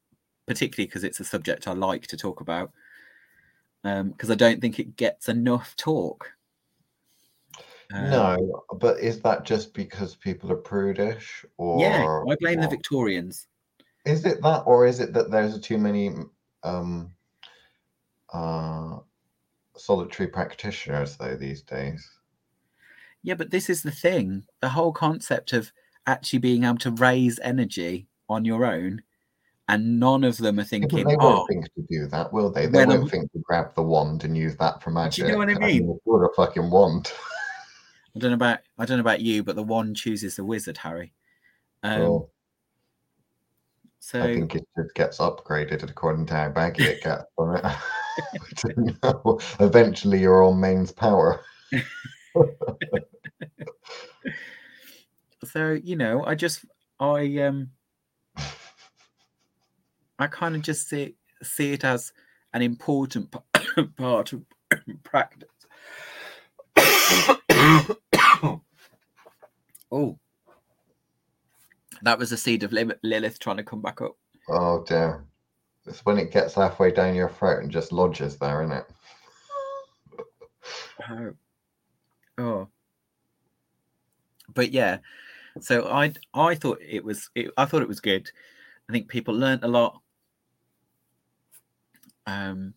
[0.47, 2.71] particularly because it's a subject I like to talk about.
[4.13, 6.33] Because I don't think it gets enough talk.
[7.93, 12.69] Um, No, but is that just because people are prudish, or Yeah, I blame the?
[12.69, 13.47] Victorians.
[14.05, 16.15] Is it that, or is it that there's too many
[16.63, 17.13] um,
[18.33, 18.99] uh,
[19.77, 22.09] solitary practitioners though these days?
[23.23, 24.45] Yeah, but this is the thing.
[24.61, 25.73] The whole concept of
[26.07, 29.03] actually being able to raise energy on your own,
[29.69, 32.67] and none of them are thinking, they oh, won't think to do that, will they?
[32.67, 35.25] They won't I'm- think to grab the wand and use that for magic.
[35.25, 35.99] Do you know what I mean?
[36.07, 37.13] not a fucking wand.
[38.17, 40.79] I don't know about I don't know about you, but the one chooses the wizard,
[40.79, 41.13] Harry.
[41.83, 42.27] Um,
[43.99, 47.65] so I think it just gets upgraded according to how baggy it gets on it.
[47.65, 47.79] I
[48.63, 49.39] don't know.
[49.61, 51.41] Eventually, you're on mains power.
[55.45, 56.65] so you know, I just
[56.99, 57.71] I um
[60.19, 62.13] I kind of just see see it as
[62.55, 64.43] an important p- part of
[65.03, 65.49] practice.
[69.93, 70.19] oh,
[72.03, 74.17] that was a seed of Lilith, Lilith trying to come back up.
[74.49, 75.25] Oh dear.
[75.87, 78.87] It's when it gets halfway down your throat and just lodges there, isn't it?
[81.09, 81.35] Oh.
[82.39, 82.69] oh.
[84.53, 84.99] But yeah,
[85.61, 88.31] so I I thought it was it, I thought it was good.
[88.89, 90.01] I think people learnt a lot.
[92.27, 92.75] Um,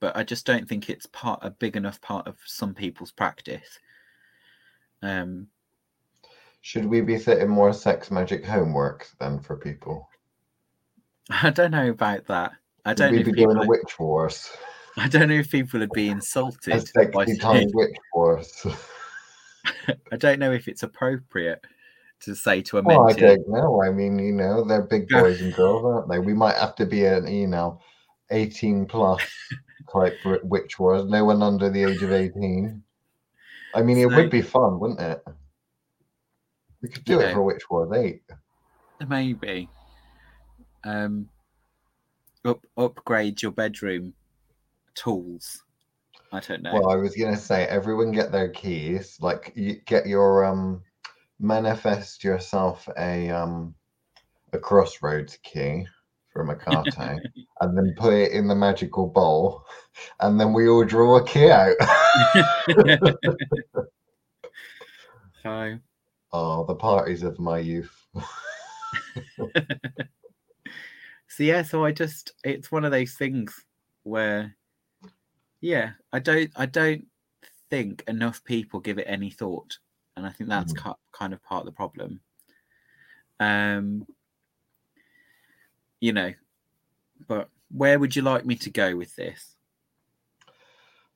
[0.00, 3.78] but I just don't think it's part a big enough part of some people's practice.
[5.02, 5.46] Um,
[6.62, 10.08] Should we be setting more sex magic homework then for people?
[11.30, 12.52] I don't know about that.
[12.84, 13.62] I don't we know be if doing people.
[13.62, 14.50] a witch wars?
[14.96, 18.66] I don't know if people would be A insulted by sexy saying, time witch wars.
[20.12, 21.64] I don't know if it's appropriate
[22.20, 23.82] to say to a Well, I don't know.
[23.82, 26.18] I mean, you know, they're big boys and girls, aren't they?
[26.18, 27.80] We might have to be an, you know,
[28.30, 29.22] 18 plus
[29.92, 31.04] type wi- witch wars.
[31.04, 32.82] No one under the age of 18.
[33.74, 35.22] I mean, it would be fun, wouldn't it?
[36.82, 37.34] We could do it know.
[37.34, 38.22] for Witch Wars 8.
[39.06, 39.68] maybe
[40.84, 41.28] um
[42.44, 44.14] up upgrade your bedroom
[44.94, 45.62] tools
[46.32, 49.18] i don't know Well, I was gonna say everyone get their keys.
[49.20, 50.82] Like you get your um
[51.38, 53.74] manifest yourself a um
[54.52, 55.86] a crossroads key
[56.32, 57.18] from a Kato
[57.60, 59.64] and then put it in the magical bowl
[60.20, 61.76] and then we all draw a key out.
[65.42, 65.78] So
[66.32, 68.06] Oh, the parties of my youth.
[71.28, 73.64] so yeah, so I just it's one of those things
[74.04, 74.54] where
[75.60, 77.06] yeah, I don't I don't
[77.68, 79.78] think enough people give it any thought.
[80.16, 82.20] And I think that's ki- kind of part of the problem.
[83.40, 84.06] Um
[86.00, 86.32] you know,
[87.28, 89.54] but where would you like me to go with this?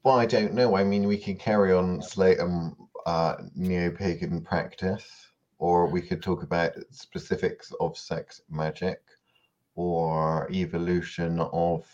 [0.05, 0.77] Well, I don't know.
[0.77, 6.73] I mean, we could carry on Slatum uh, neo-pagan practice, or we could talk about
[6.91, 9.01] specifics of sex magic,
[9.75, 11.87] or evolution of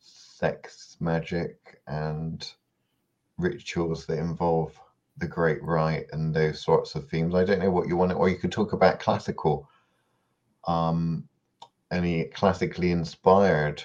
[0.00, 2.52] sex magic and
[3.38, 4.78] rituals that involve
[5.16, 7.34] the Great Rite and those sorts of themes.
[7.34, 9.68] I don't know what you want, or you could talk about classical,
[10.66, 11.28] um,
[11.90, 13.82] any classically inspired.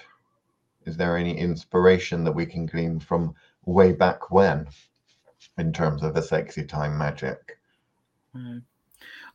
[0.86, 3.34] Is there any inspiration that we can glean from
[3.66, 4.66] way back when
[5.58, 7.58] in terms of the sexy time magic?
[8.34, 8.60] Uh,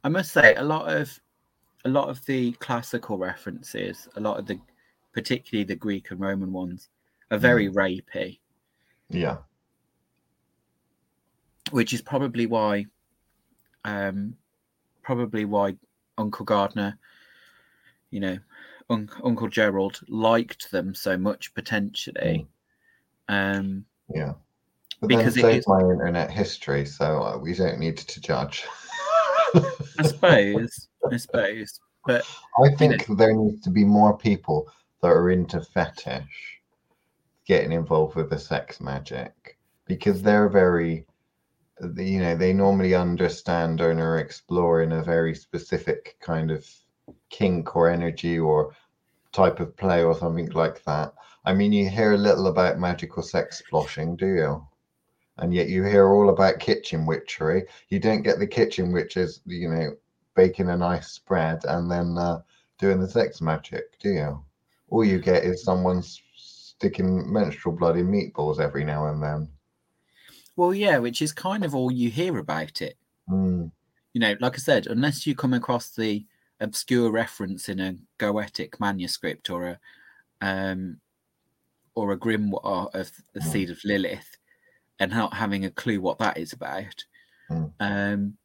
[0.04, 1.20] I must say a lot of
[1.86, 4.60] a lot of the classical references, a lot of the
[5.14, 6.90] particularly the Greek and Roman ones,
[7.32, 8.40] are very rapey,
[9.10, 9.38] Yeah.
[11.72, 12.86] which is probably why
[13.86, 14.36] um
[15.04, 15.78] probably why
[16.18, 16.98] Uncle Gardner,
[18.10, 18.38] you know,
[18.90, 22.48] un- Uncle Gerald liked them so much potentially.
[23.28, 24.34] Um Yeah.
[25.02, 28.22] But Because it then so is- my internet history, so uh, we don't need to
[28.22, 28.66] judge.
[29.54, 31.80] I suppose, I suppose.
[32.06, 32.24] But
[32.64, 34.70] I think there needs to be more people
[35.02, 36.62] that are into fetish
[37.46, 41.06] getting involved with the sex magic because they're very,
[41.96, 46.66] you know, they normally understand and are exploring a very specific kind of
[47.30, 48.76] kink or energy or
[49.32, 51.14] type of play or something like that.
[51.46, 54.68] I mean, you hear a little about magical sex sploshing, do you?
[55.38, 57.66] And yet you hear all about kitchen witchery.
[57.90, 59.96] You don't get the kitchen witches, you know,
[60.36, 62.42] baking a nice spread and then uh,
[62.78, 64.44] doing the sex magic, do you?
[64.90, 66.04] All you get is someone
[66.36, 69.50] sticking menstrual blood in meatballs every now and then.
[70.56, 72.98] well, yeah, which is kind of all you hear about it.
[73.30, 73.72] Mm,
[74.14, 76.26] you know, like I said, unless you come across the
[76.60, 79.80] obscure reference in a Goetic manuscript or a
[80.42, 81.02] um,
[81.96, 83.52] or a grimoire of the Mm.
[83.52, 84.38] seed of Lilith,
[85.00, 87.06] and not having a clue what that is about,
[87.50, 87.74] Mm.
[87.80, 88.38] um,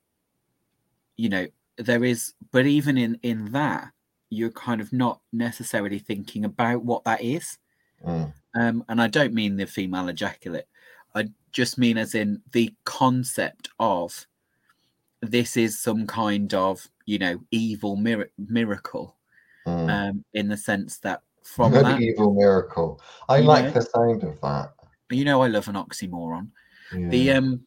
[1.16, 1.46] you know,
[1.76, 2.34] there is.
[2.52, 3.92] But even in in that,
[4.30, 7.58] you're kind of not necessarily thinking about what that is.
[8.04, 10.66] mm, Um, and I don't mean the female ejaculate.
[11.14, 14.26] I just mean as in the concept of
[15.22, 19.16] this is some kind of you know evil mir- miracle
[19.66, 19.90] mm.
[19.90, 23.00] um, in the sense that from An that evil miracle.
[23.28, 23.70] I like know?
[23.72, 24.72] the sound of that.
[25.10, 26.48] you know I love an oxymoron.
[26.96, 27.08] Yeah.
[27.08, 27.66] The um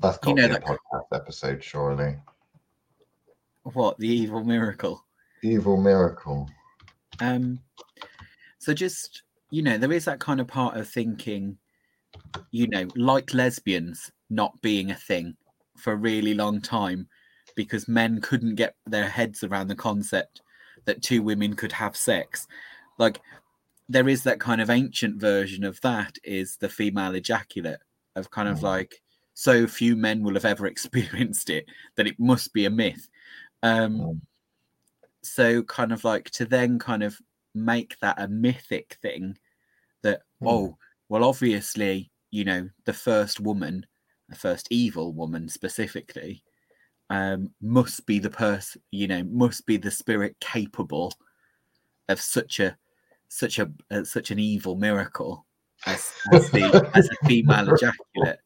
[0.00, 2.16] That's got you to know be a that- podcast episode, surely.
[3.64, 5.04] what the evil miracle.
[5.42, 6.48] Evil miracle.
[7.20, 7.60] Um
[8.58, 11.58] so just you know there is that kind of part of thinking
[12.50, 15.36] you know like lesbians not being a thing
[15.76, 17.08] for a really long time
[17.56, 20.42] because men couldn't get their heads around the concept
[20.86, 22.46] that two women could have sex
[22.98, 23.20] like
[23.88, 27.78] there is that kind of ancient version of that is the female ejaculate
[28.16, 28.62] of kind of Mm.
[28.62, 29.02] like
[29.34, 33.08] so few men will have ever experienced it that it must be a myth
[33.62, 34.20] um Mm.
[35.22, 37.18] so kind of like to then kind of
[37.54, 39.36] make that a mythic thing
[40.02, 40.48] that Mm.
[40.48, 43.86] oh well obviously you know the first woman
[44.34, 46.42] the first evil woman specifically
[47.10, 51.12] um must be the person you know must be the spirit capable
[52.08, 52.76] of such a
[53.28, 55.46] such a uh, such an evil miracle
[55.86, 58.38] as, as the as a female ejaculate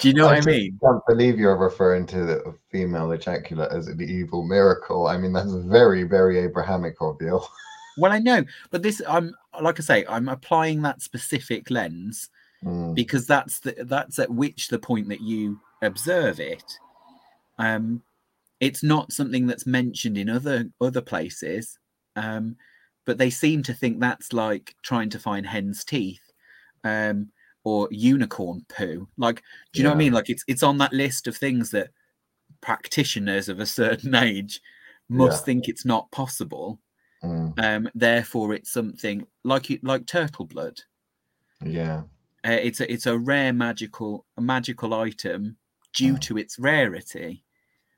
[0.00, 3.86] do you know what i mean can't believe you're referring to the female ejaculate as
[3.86, 5.08] the evil miracle.
[5.08, 7.40] I mean, that's very, very Abrahamic of you.
[7.96, 12.28] well i know but this i'm like i say i'm applying that specific lens
[12.64, 16.64] Mm, because that's the that's at which the point that you observe it.
[17.58, 18.02] Um
[18.60, 21.78] it's not something that's mentioned in other other places
[22.16, 22.56] um
[23.04, 26.32] but they seem to think that's like trying to find hen's teeth
[26.84, 27.28] um
[27.64, 29.06] or unicorn poo.
[29.18, 29.42] Like
[29.72, 30.12] do you know what i mean?
[30.14, 31.90] Like it's it's on that list of things that
[32.62, 34.60] practitioners of a certain age
[35.10, 35.44] must Yeah.
[35.44, 36.80] think it's not possible.
[37.22, 40.80] Mm, um therefore it's something like like turtle blood.
[41.64, 42.04] Yeah.
[42.46, 45.56] Uh, it's a it's a rare magical a magical item
[45.92, 46.20] due Mm.
[46.20, 47.44] to its rarity.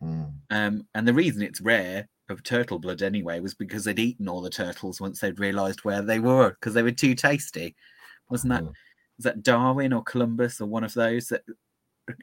[0.03, 4.29] Mm, Um, and the reason it's rare of turtle blood anyway was because they'd eaten
[4.29, 7.75] all the turtles once they'd realised where they were because they were too tasty.
[8.31, 8.73] Wasn't that Mm.
[9.17, 11.43] was that Darwin or Columbus or one of those that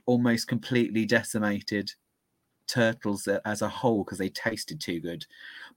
[0.06, 1.92] almost completely decimated
[2.68, 5.26] turtles as a whole because they tasted too good.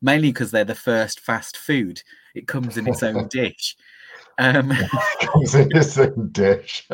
[0.01, 2.03] Mainly because they're the first fast food.
[2.34, 3.76] It comes in its own dish.
[4.39, 4.72] Um,
[5.20, 6.86] Comes in own dish.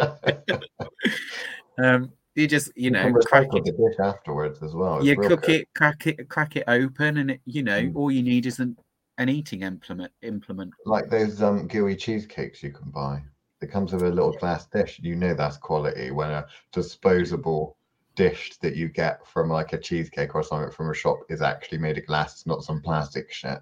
[1.78, 4.98] um, you just you know can crack it, the dish afterwards as well.
[4.98, 5.60] It's you cook good.
[5.60, 7.96] it, crack it, crack it open, and it, you know Mm.
[7.96, 8.76] all you need is an,
[9.18, 10.10] an eating implement.
[10.22, 10.72] Implement.
[10.86, 13.22] like those um gooey cheesecakes you can buy.
[13.60, 14.98] It comes with a little glass dish.
[15.02, 17.76] You know that's quality when a disposable
[18.16, 21.78] dish that you get from like a cheesecake or something from a shop is actually
[21.78, 23.58] made of glass, it's not some plastic shit.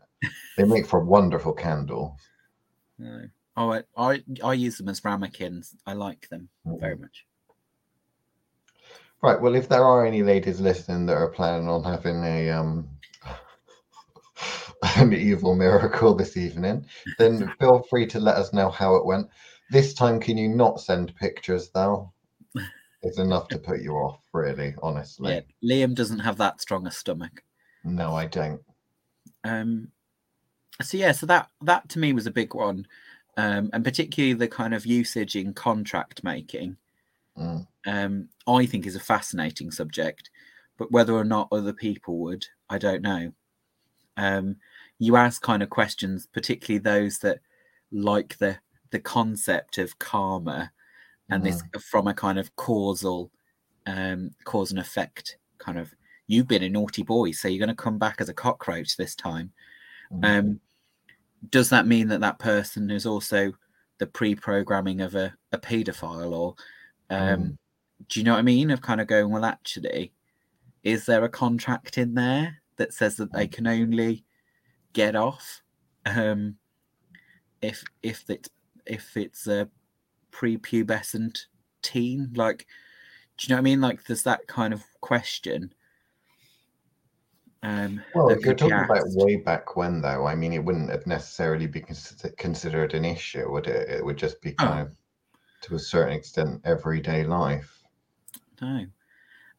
[0.56, 2.12] They make for wonderful candles.
[2.98, 3.22] No.
[3.56, 5.76] Oh, I, I I use them as ramekins.
[5.86, 7.00] I like them very Mm.
[7.00, 7.26] much.
[9.22, 9.40] Right.
[9.40, 12.88] Well, if there are any ladies listening that are planning on having a um
[14.96, 16.86] an evil miracle this evening,
[17.18, 19.28] then feel free to let us know how it went.
[19.70, 22.12] This time, can you not send pictures though?
[23.02, 25.34] It's enough to put you off, really, honestly.
[25.34, 27.42] Yeah, Liam doesn't have that strong a stomach.
[27.84, 28.60] No, I don't.
[29.44, 29.88] Um,
[30.80, 32.86] so yeah, so that that to me was a big one,
[33.36, 36.76] um, and particularly the kind of usage in contract making.
[37.36, 37.66] Mm.
[37.86, 40.30] Um, I think is a fascinating subject,
[40.78, 43.32] but whether or not other people would, I don't know.
[44.16, 44.56] Um,
[44.98, 47.40] you ask kind of questions, particularly those that
[47.90, 48.58] like the
[48.90, 50.70] the concept of karma
[51.30, 53.30] and this from a kind of causal
[53.86, 55.94] um cause and effect kind of
[56.26, 59.14] you've been a naughty boy so you're going to come back as a cockroach this
[59.14, 59.50] time
[60.12, 60.60] Mm.
[61.50, 63.52] Does that mean that that person is also
[63.98, 66.54] the pre-programming of a, a paedophile or
[67.10, 67.58] um Mm.
[68.08, 68.70] do you know what i mean?
[68.70, 70.12] Of kind of going well actually
[70.82, 74.24] is there a contract in there that says that they can only
[74.92, 75.62] get off
[76.06, 76.56] um
[77.60, 78.48] if if it's
[78.86, 79.68] if it's a
[80.32, 81.46] prepubescent
[81.82, 82.32] teen?
[82.34, 82.66] Like
[83.38, 83.80] do you know what i mean?
[83.80, 85.72] Like there's that kind of question
[87.62, 91.06] um Well, if you're talking about way back when, though, I mean, it wouldn't have
[91.06, 93.88] necessarily be considered an issue, would it?
[93.90, 94.64] It would just be Oh.
[94.64, 94.96] kind of,
[95.62, 97.82] to a certain extent, everyday life.
[98.60, 98.86] No.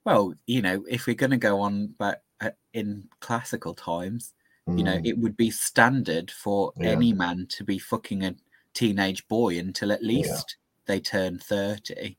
[0.05, 4.33] Well, you know, if we're going to go on back uh, in classical times,
[4.75, 5.05] you know, Mm.
[5.05, 6.83] it would be standard for Yeah.
[6.91, 8.35] any man to be fucking a
[8.73, 12.17] teenage boy until at least they turn 30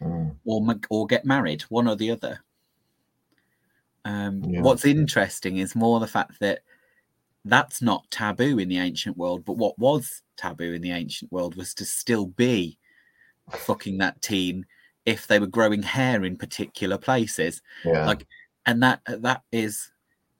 [0.00, 0.36] Mm.
[0.44, 2.40] or or get married, one or the other.
[4.04, 4.62] Um, Yeah.
[4.62, 6.60] What's interesting is more the fact that
[7.44, 11.54] that's not taboo in the ancient world, but what was taboo in the ancient world
[11.56, 12.78] was to still be
[13.50, 14.64] fucking that teen
[15.04, 18.06] if they were growing hair in particular places Yeah.
[18.06, 18.26] like
[18.66, 19.90] and that that is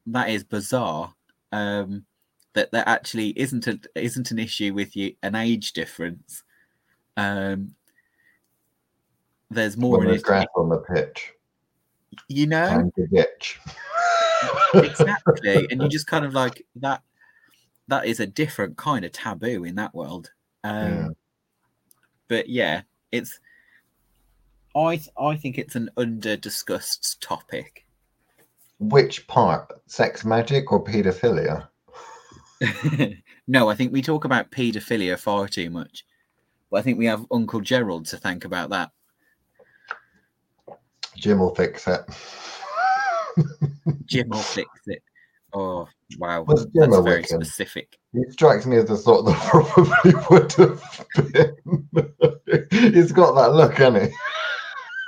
[0.07, 1.13] that is bizarre
[1.51, 2.05] um
[2.53, 6.45] that that actually isn't a isn't an issue with you an age difference
[7.17, 7.75] um
[9.51, 11.33] there's more when in there's grass on the pitch,
[12.29, 12.91] you know
[14.75, 17.03] exactly and you just kind of like that
[17.89, 20.31] that is a different kind of taboo in that world
[20.65, 21.09] um Yeah.
[22.29, 22.83] but yeah
[23.13, 23.41] it's
[24.77, 27.85] i i think it's an under discussed topic
[28.79, 29.73] Which part?
[29.87, 31.69] Sex magic or paedophilia?
[33.47, 36.05] no, I think we talk about paedophilia far too much.
[36.71, 38.91] But I think we have Uncle Gerald to thank about that.
[41.23, 42.01] Jim will fix it.
[44.07, 45.03] Jim will fix it.
[45.55, 47.97] Oh wow, Was Jim that's very specific.
[48.13, 52.73] It strikes me as the sort that probably would have been.
[52.93, 54.13] He's got that look, hasn't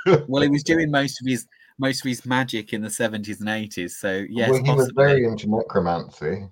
[0.05, 0.17] he?
[0.27, 1.47] Well, he was doing most of his
[1.77, 3.97] most of his magic in the seventies and eighties.
[3.97, 6.47] So yes, well, he was very into necromancy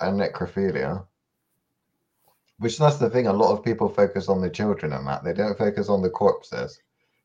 [0.00, 1.04] and necrophilia.
[2.58, 3.26] Which that's the thing.
[3.26, 5.22] A lot of people focus on the children and that.
[5.22, 6.80] They don't focus on the corpses.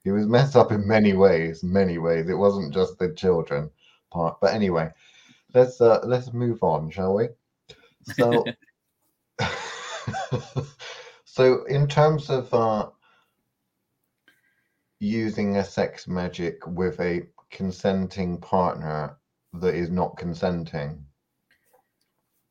[0.08, 2.30] He was messed up in many ways, many ways.
[2.30, 3.70] It wasn't just the children
[4.10, 4.39] part.
[4.39, 4.89] But anyway,
[5.53, 7.28] let's uh let's move on, shall we?
[8.03, 8.45] So
[11.26, 12.89] so in terms of uh
[15.01, 19.18] using a sex magic with a consenting partner
[19.55, 21.05] that is not consenting,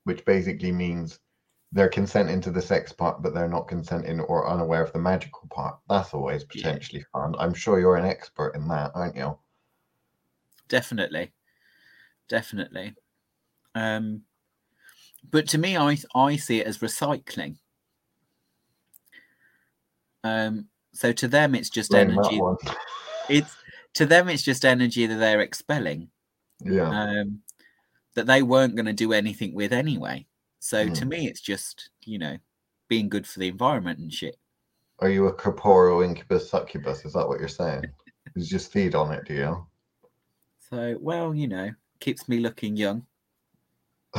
[0.04, 1.20] which basically means
[1.76, 5.46] they're consenting to the sex part, but they're not consenting or unaware of the magical
[5.50, 5.78] part.
[5.90, 6.62] That's always Yeah.
[6.62, 7.34] potentially fun.
[7.38, 9.38] I'm sure you're an expert in that, aren't you?
[10.68, 11.32] definitely,
[12.28, 12.96] definitely.
[13.76, 14.22] Um,
[15.30, 17.58] but to me, I I see it as recycling.
[20.24, 22.40] Um, so to them, it's just Blame energy.
[23.28, 23.54] It's
[23.94, 26.10] to them, it's just energy that they're expelling.
[26.64, 26.88] Yeah.
[26.88, 27.42] um,
[28.14, 30.26] that they weren't going to do anything with anyway.
[30.66, 31.08] So to Mm.
[31.10, 32.38] me, it's just you know
[32.88, 34.36] being good for the environment and shit.
[34.98, 37.04] Are you a corporeal incubus succubus?
[37.04, 37.84] Is that what you're saying?
[38.34, 39.66] You just feed on it, do you?
[40.68, 43.06] So, well, you know, keeps me looking young.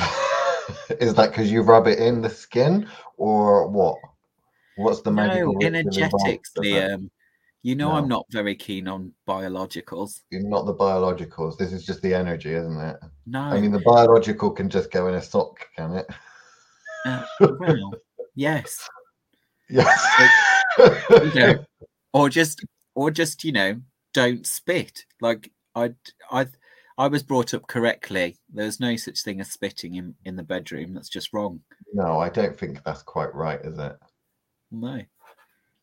[1.02, 2.88] Is that because you rub it in the skin,
[3.18, 3.98] or what?
[4.76, 6.54] What's the No, magical ritual energetics?
[6.58, 7.10] Liam.
[7.64, 10.22] You know, I'm not very keen on biologicals.
[10.30, 11.58] You're not the biologicals.
[11.58, 12.98] This is just the energy, isn't it?
[13.26, 16.08] No, I mean, the biological can just go in a sock, can it?
[17.06, 17.94] uh, well,
[18.36, 18.88] yes,
[19.70, 20.62] Yes.
[20.80, 21.66] you know,
[22.14, 23.80] or just, or just, you know,
[24.14, 25.04] don't spit.
[25.22, 25.94] Like I,
[26.32, 26.48] I,
[26.98, 28.38] I was brought up correctly.
[28.54, 30.94] There's no such thing as spitting in in the bedroom.
[30.94, 31.60] That's just wrong.
[31.94, 33.96] no, I don't think that's quite right, is it?
[34.72, 35.02] No.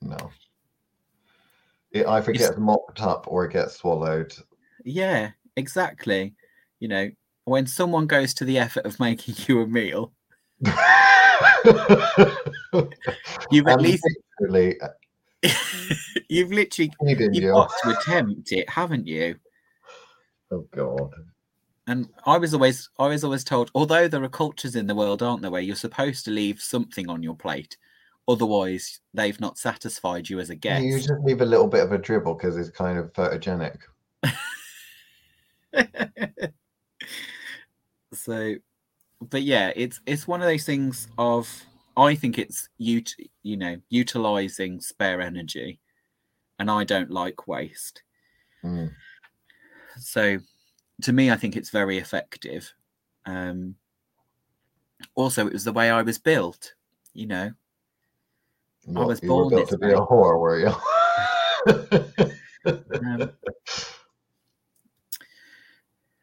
[0.02, 0.30] No.
[1.92, 4.34] It either It's- gets mopped up or it gets swallowed.
[4.84, 6.34] Yeah, exactly.
[6.80, 7.10] You know,
[7.44, 10.12] when someone goes to the effort of making you a meal,
[13.50, 14.04] you've at And least
[14.40, 14.88] literally uh,
[16.28, 17.52] you've literally you've you.
[17.52, 19.36] got to attempt it, haven't you?
[20.50, 21.10] Oh god.
[21.86, 25.22] And I was always I was always told, although there are cultures in the world,
[25.22, 27.76] aren't there, where you're supposed to leave something on your plate,
[28.26, 31.92] otherwise they've not satisfied you as a Yeah, You just leave a little bit of
[31.92, 33.76] a dribble because it's kind of photogenic.
[38.14, 38.54] so
[39.30, 41.48] but yeah, it's it's one of those things of
[41.96, 45.80] I think it's ut- you know, utilizing spare energy.
[46.58, 48.02] And I don't like waste.
[48.64, 48.92] Mm.
[49.98, 50.38] so
[51.02, 52.72] to me i think it's very effective
[53.26, 53.74] um
[55.14, 56.72] also it was the way i was built
[57.12, 57.52] you know
[58.96, 60.72] I was you were born built to be a whore, were you?
[63.00, 63.30] um,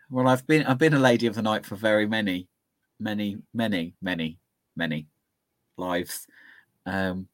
[0.10, 2.48] well i've been i've been a lady of the night for very many
[3.02, 4.38] many many many
[4.76, 5.08] many
[5.78, 6.28] lives
[6.86, 7.28] um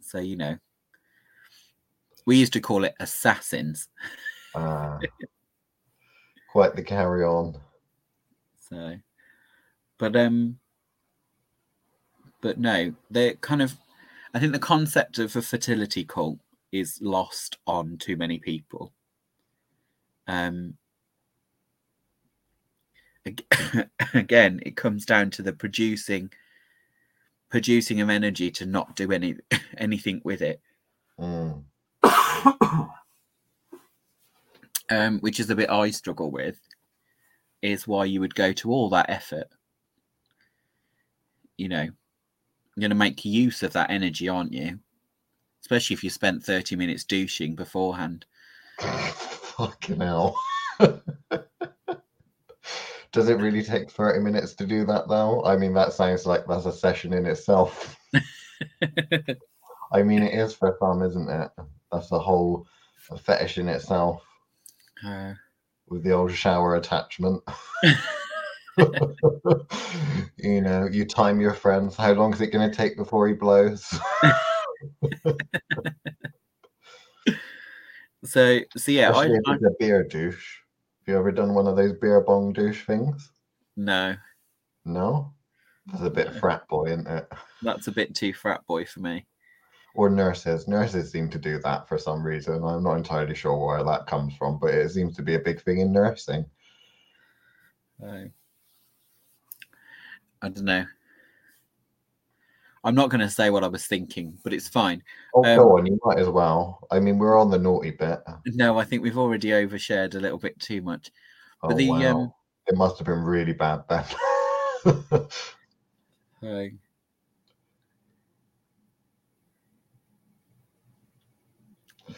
[0.00, 0.56] so you know
[2.26, 3.88] we used to call it assassins
[4.56, 4.98] Ah.
[6.50, 7.54] quite the carry on.
[8.58, 8.96] So,
[9.98, 10.58] but um,
[12.40, 13.76] but no, they're kind of.
[14.32, 16.38] I think the concept of a fertility cult
[16.72, 18.92] is lost on too many people.
[20.26, 20.78] Um.
[23.26, 26.30] Ag- Again, it comes down to the producing,
[27.50, 29.36] producing of energy to not do any
[29.78, 30.60] anything with it,
[31.18, 31.62] Mm.
[34.90, 36.58] um, which is a bit I struggle with.
[37.62, 39.48] Is why you would go to all that effort.
[41.56, 44.78] You know, you're going to make use of that energy, aren't you?
[45.62, 48.26] Especially if you spent 30 minutes douching beforehand.
[48.78, 50.38] Fucking hell.
[53.16, 55.42] Does it really take 30 minutes to do that though?
[55.42, 57.96] I mean, that sounds like that's a session in itself.
[59.90, 61.50] I mean, it is for some, isn't it?
[61.90, 62.66] That's a whole
[63.22, 64.22] fetish in itself
[65.02, 65.32] Uh,
[65.88, 67.42] with the old shower attachment.
[70.36, 71.96] you know, you time your friends.
[71.96, 73.82] How long is it going to take before he blows?
[78.26, 80.58] so, so yeah, I, Especially if a beer douche.
[81.06, 83.30] You ever done one of those beer bong douche things?
[83.76, 84.16] no,
[84.84, 85.32] No?
[85.86, 86.40] That's a bit No.
[86.40, 87.30] frat boy, isn't it?
[87.62, 89.24] that's a bit too frat boy for me.
[89.94, 90.66] Or nurses.
[90.66, 92.64] Nurses seem to do that for some reason.
[92.64, 95.62] I'm not entirely sure where that comes from, but it seems to be a big
[95.62, 96.44] thing in nursing.
[98.02, 98.24] Uh,
[100.42, 100.84] I don't know.
[102.86, 105.02] I'm not going to say what I was thinking, but it's fine.
[105.34, 106.86] Oh, Um, go on, you might as well.
[106.92, 108.20] I mean, we're on the naughty bit.
[108.46, 111.10] No, I think we've already overshared a little bit too much.
[111.64, 112.20] Oh, the, wow.
[112.20, 112.32] um,
[112.68, 114.04] It must have been really bad then.
[116.42, 116.66] Uh,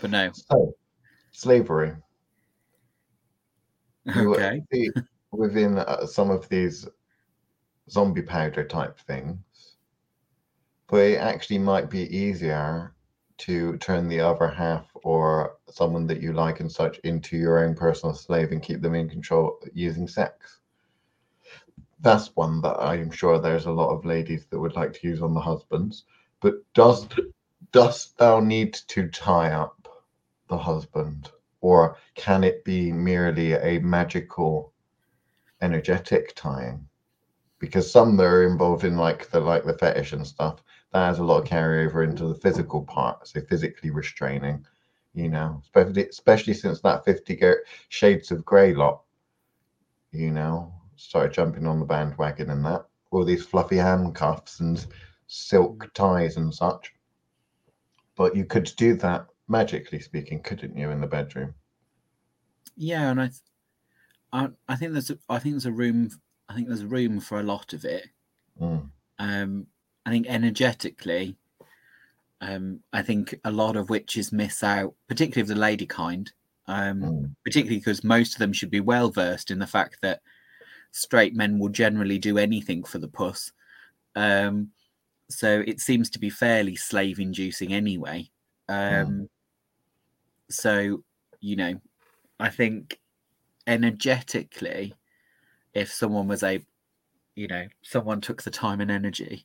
[0.03, 0.75] but no, so,
[1.31, 1.95] slavery.
[4.15, 4.61] Okay.
[5.33, 6.87] within uh, some of these
[7.89, 9.39] zombie powder type things,
[10.89, 12.95] but it actually might be easier
[13.37, 17.75] to turn the other half or someone that you like and such into your own
[17.75, 20.59] personal slave and keep them in control using sex.
[22.01, 25.23] That's one that I'm sure there's a lot of ladies that would like to use
[25.23, 26.05] on the husbands.
[26.41, 27.07] But does
[27.73, 29.89] dost thou need to tie up
[30.49, 31.31] the husband?
[31.61, 34.73] Or can it be merely a magical
[35.61, 36.89] energetic tying?
[37.59, 40.63] Because some that are involved in like the like the fetish and stuff,
[40.93, 44.65] that has a lot of carryover into the physical part, so physically restraining,
[45.15, 49.03] you know, especially especially since that 50 Ga- shades of grey lot,
[50.13, 52.87] you know, started jumping on the bandwagon and that.
[53.11, 54.87] All these fluffy handcuffs and
[55.27, 56.93] silk ties and such.
[58.17, 61.55] But you could do that magically speaking, couldn't you, in the bedroom?
[62.77, 63.41] yeah, and I, th-
[64.33, 66.11] I, I think there's, a, I think there's a room,
[66.49, 68.07] I think there's room for a lot of it.
[68.61, 68.91] Mm.
[69.19, 69.67] Um,
[70.09, 71.37] I think energetically,
[72.41, 76.33] um, I think a lot of witches miss out, particularly of the lady kind,
[76.67, 77.37] um, Mm.
[77.45, 80.23] particularly because most of them should be well versed in the fact that
[80.93, 83.53] straight men will generally do anything for the puss.
[84.17, 84.73] Um,
[85.29, 88.31] so it seems to be fairly slave inducing anyway.
[88.71, 89.29] Um,
[90.49, 91.05] So,
[91.41, 91.79] you know,
[92.41, 92.99] I think
[93.67, 94.95] energetically,
[95.75, 96.65] if someone was a,
[97.35, 99.45] you know, someone took the time and energy,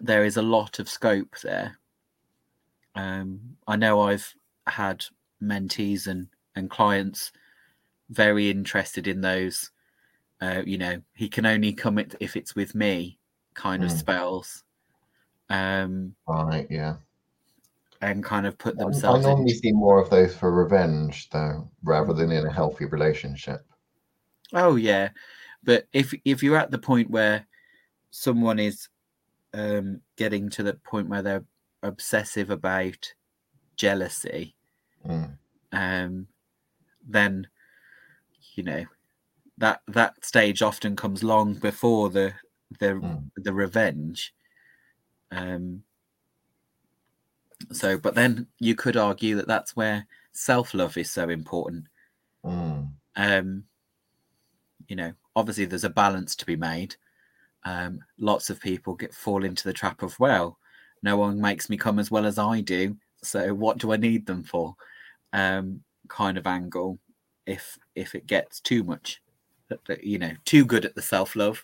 [0.00, 1.78] there is a lot of scope there.
[2.94, 4.34] Um, I know I've
[4.66, 5.04] had
[5.42, 7.32] mentees and and clients
[8.10, 9.70] very interested in those.
[10.40, 13.18] Uh, you know, he can only come it if it's with me
[13.54, 13.98] kind of Mm.
[13.98, 14.64] spells,
[15.50, 16.96] um, Right, yeah.
[18.00, 19.58] and kind of put I- I themselves normally in.
[19.58, 23.66] see more of those for revenge, though, rather than in a healthy relationship.
[24.52, 25.10] Oh yeah,
[25.64, 27.46] but if if you're at the point where
[28.10, 28.88] someone is
[29.54, 31.44] um, getting to the point where they're
[31.82, 33.12] obsessive about
[33.76, 34.54] jealousy,
[35.06, 35.38] Mm.
[35.72, 36.26] um,
[37.06, 37.46] then
[38.54, 38.84] you know
[39.58, 42.34] that that stage often comes long before the
[42.78, 43.30] the Mm.
[43.36, 44.34] the revenge.
[45.30, 45.84] Um,
[47.72, 51.86] so, but then you could argue that that's where self love is so important.
[52.44, 52.92] Mm.
[53.16, 53.64] Um,
[54.88, 56.96] you know, obviously there's a balance to be made.
[57.68, 60.58] Um, lots of people get fall into the trap of well,
[61.02, 64.24] no one makes me come as well as I do, so what do I need
[64.24, 64.74] them for?
[65.34, 66.98] Um, kind of angle.
[67.46, 69.20] If if it gets too much,
[70.02, 71.62] you know, too good at the self love.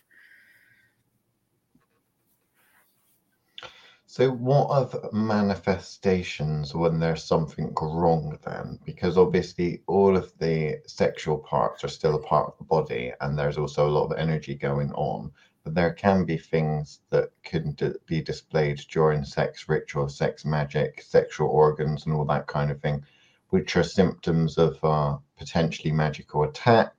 [4.05, 8.77] So, what of manifestations when there's something wrong then?
[8.85, 13.35] Because obviously, all of the sexual parts are still a part of the body, and
[13.35, 15.31] there's also a lot of energy going on.
[15.65, 21.49] But there can be things that can be displayed during sex ritual, sex magic, sexual
[21.49, 23.03] organs, and all that kind of thing,
[23.49, 26.93] which are symptoms of uh, potentially magical attack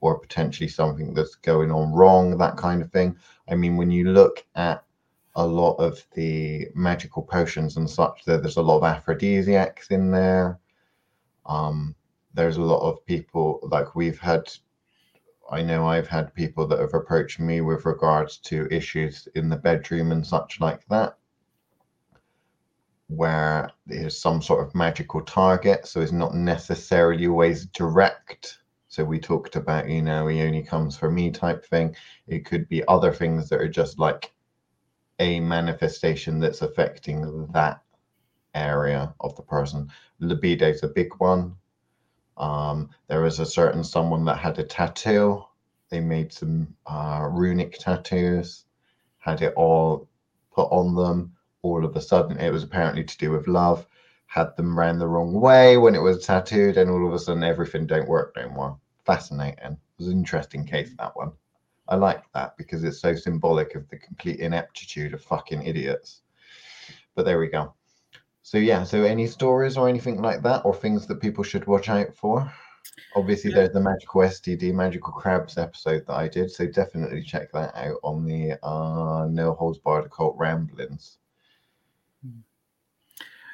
[0.00, 3.16] or potentially something that's going on wrong, that kind of thing.
[3.48, 4.82] I mean, when you look at
[5.36, 8.24] a lot of the magical potions and such.
[8.24, 10.58] There, there's a lot of aphrodisiacs in there.
[11.44, 11.94] Um,
[12.32, 14.50] there's a lot of people like we've had.
[15.50, 19.56] I know I've had people that have approached me with regards to issues in the
[19.56, 21.16] bedroom and such like that,
[23.08, 25.86] where there's some sort of magical target.
[25.86, 28.58] So it's not necessarily always direct.
[28.88, 31.94] So we talked about, you know, he only comes for me type thing.
[32.26, 34.32] It could be other things that are just like
[35.18, 37.82] a manifestation that's affecting that
[38.54, 39.90] area of the person.
[40.18, 41.54] Libido is a big one.
[42.36, 45.44] Um, there was a certain someone that had a tattoo.
[45.90, 48.64] They made some uh, runic tattoos,
[49.18, 50.08] had it all
[50.52, 51.32] put on them.
[51.62, 53.86] All of a sudden, it was apparently to do with love.
[54.26, 57.42] Had them ran the wrong way when it was tattooed, and all of a sudden,
[57.44, 58.78] everything don't work no more.
[59.04, 59.72] Fascinating.
[59.72, 61.32] It was an interesting case that one.
[61.88, 66.22] I like that because it's so symbolic of the complete ineptitude of fucking idiots.
[67.14, 67.74] But there we go.
[68.46, 71.88] So yeah, so any stories or anything like that, or things that people should watch
[71.88, 72.48] out for?
[73.16, 73.56] Obviously, Yeah.
[73.56, 77.98] there's the magical STD, magical crabs episode that I did, so definitely check that out
[78.04, 81.18] on the uh, No Holds Barred Occult Ramblings.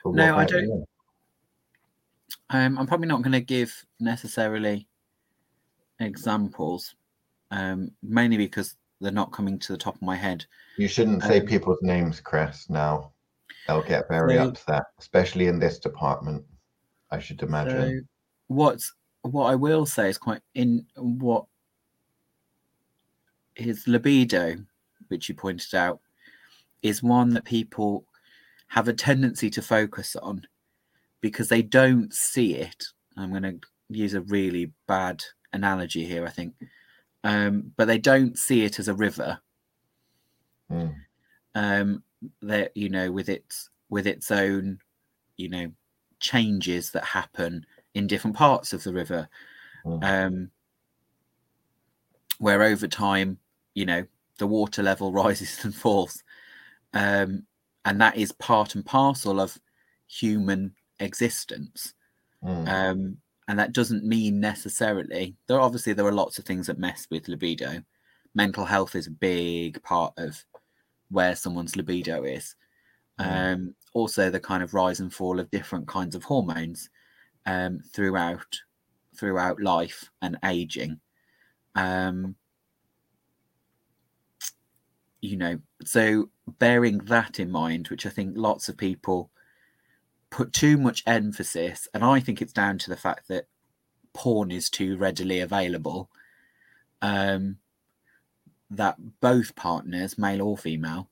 [0.04, 0.86] But No, I don't- you?
[2.50, 4.86] Um, I'm probably not going to give necessarily
[6.00, 6.96] examples,
[7.50, 10.44] um, mainly because they're not coming to the top of my head.
[10.76, 12.68] You shouldn't say um, people's names, Chris.
[12.68, 13.12] Now
[13.66, 16.44] they'll get very So- upset, especially in this department.
[17.10, 18.00] I should imagine.
[18.00, 18.06] So
[18.48, 21.44] what's what I will say is quite in what
[23.54, 24.56] his libido,
[25.08, 26.00] which you pointed out,
[26.82, 28.04] is one that people
[28.68, 30.46] have a tendency to focus on
[31.20, 32.86] because they don't see it.
[33.16, 33.60] I'm going to
[33.90, 36.54] use a really bad analogy here, I think,
[37.22, 39.38] um, but they don't see it as a river.
[40.70, 40.94] Mm,
[41.54, 42.02] um
[42.42, 44.78] that you know with its with its own
[45.36, 45.70] you know
[46.20, 49.28] changes that happen in different parts of the river.
[49.84, 50.50] Mm, um
[52.38, 53.38] where over time
[53.74, 54.04] you know
[54.38, 56.22] the water level rises and falls.
[56.94, 57.46] Um
[57.84, 59.58] and that is part and parcel of
[60.06, 61.94] human existence.
[62.44, 63.16] Mm, um
[63.48, 67.28] and that doesn't mean necessarily there obviously there are lots of things that mess with
[67.28, 67.82] libido.
[68.34, 70.42] Mental health is a big part of
[71.12, 72.56] where someone's libido is
[73.18, 73.52] Mm.
[73.54, 76.90] um also the kind of rise and fall of different kinds of hormones
[77.46, 78.58] um throughout
[79.16, 81.00] throughout life and aging.
[81.74, 82.36] Um,
[85.20, 89.30] you know, so bearing that in mind, which I think lots of people
[90.30, 93.46] put too much emphasis, and I think it's down to the fact that
[94.14, 96.10] porn is too readily available.
[97.02, 97.58] Um,
[98.76, 101.08] that both partners, male or female,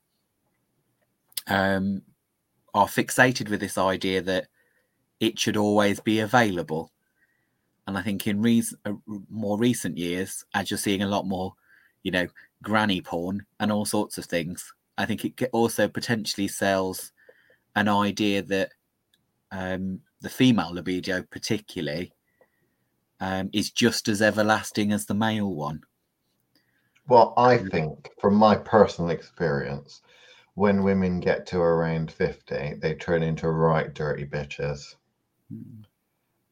[1.47, 2.01] um,
[2.73, 4.47] are fixated with this idea that
[5.19, 6.91] it should always be available.
[7.87, 8.93] And I think in re- uh,
[9.29, 11.53] more recent years, as you're seeing a lot more,
[12.03, 12.27] you know,
[12.63, 17.11] granny porn and all sorts of things, I think it also potentially sells
[17.75, 18.71] an idea that
[19.51, 22.13] um, the female libido, particularly,
[23.19, 25.81] um, is just as everlasting as the male one.
[27.07, 30.01] Well, I think from my personal experience,
[30.55, 34.95] when women get to around 50, they turn into right dirty bitches.
[35.53, 35.85] Mm.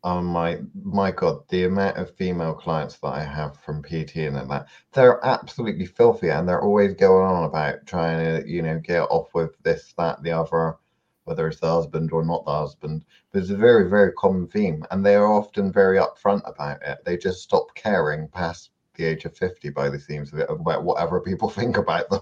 [0.04, 4.36] Oh my my god, the amount of female clients that I have from PT and
[4.52, 9.04] that they're absolutely filthy and they're always going on about trying to, you know, get
[9.04, 10.78] off with this, that, the other,
[11.26, 13.06] whether it's the husband or not the husband.
[13.32, 17.00] But it's a very, very common theme, and they are often very upfront about it.
[17.06, 20.84] They just stop caring past the age of 50 by the seams of it about
[20.84, 22.22] whatever people think about them.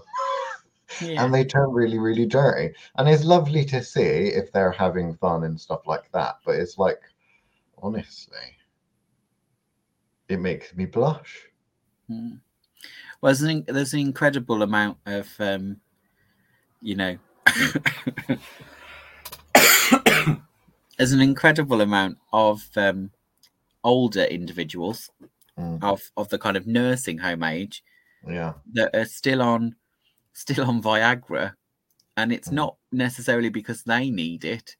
[1.02, 1.22] Yeah.
[1.22, 2.74] and they turn really, really dirty.
[2.96, 6.36] And it's lovely to see if they're having fun and stuff like that.
[6.46, 7.00] But it's like,
[7.82, 8.56] honestly,
[10.30, 11.40] it makes me blush.
[12.08, 12.36] Hmm.
[13.20, 15.76] Well, there's an, there's an incredible amount of, um,
[16.80, 17.18] you know,
[20.96, 23.10] there's an incredible amount of um,
[23.84, 25.10] older individuals
[25.58, 25.82] mm.
[25.82, 27.82] of of the kind of nursing home age,
[28.26, 29.74] yeah, that are still on
[30.32, 31.54] still on Viagra,
[32.16, 32.54] and it's mm.
[32.54, 34.76] not necessarily because they need it.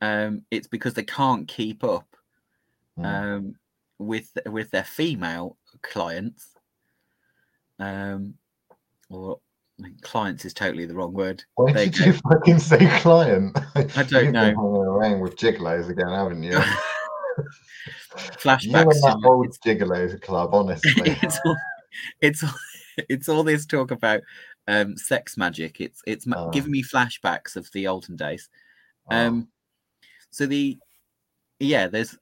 [0.00, 2.16] Um, it's because they can't keep up
[2.98, 3.04] mm.
[3.04, 3.54] um,
[3.98, 6.48] with with their female clients.
[7.78, 8.34] Um,
[9.10, 9.38] or
[9.78, 11.42] I mean, clients is totally the wrong word.
[11.56, 12.04] Why they did go...
[12.06, 13.58] you fucking say client?
[13.74, 14.46] I don't know.
[14.46, 16.58] Been around with gigolos again, haven't you?
[18.16, 18.64] Flashbacks.
[18.64, 20.92] You and that old gigolos club, honestly.
[21.22, 21.56] it's all,
[22.20, 22.54] it's all,
[23.08, 24.20] it's all this talk about
[24.68, 25.80] um, sex magic.
[25.80, 26.50] It's it's oh.
[26.50, 28.48] giving me flashbacks of the olden days.
[29.10, 29.16] Oh.
[29.16, 29.48] Um,
[30.30, 30.78] so the
[31.58, 32.16] yeah, there's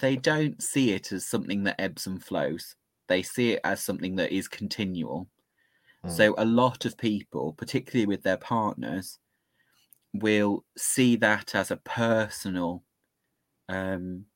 [0.00, 2.76] they don't see it as something that ebbs and flows.
[3.08, 5.28] They see it as something that is continual.
[6.04, 6.10] Mm.
[6.10, 9.18] So a lot of people, particularly with their partners,
[10.14, 12.82] will see that as a personal,
[13.68, 14.26] um,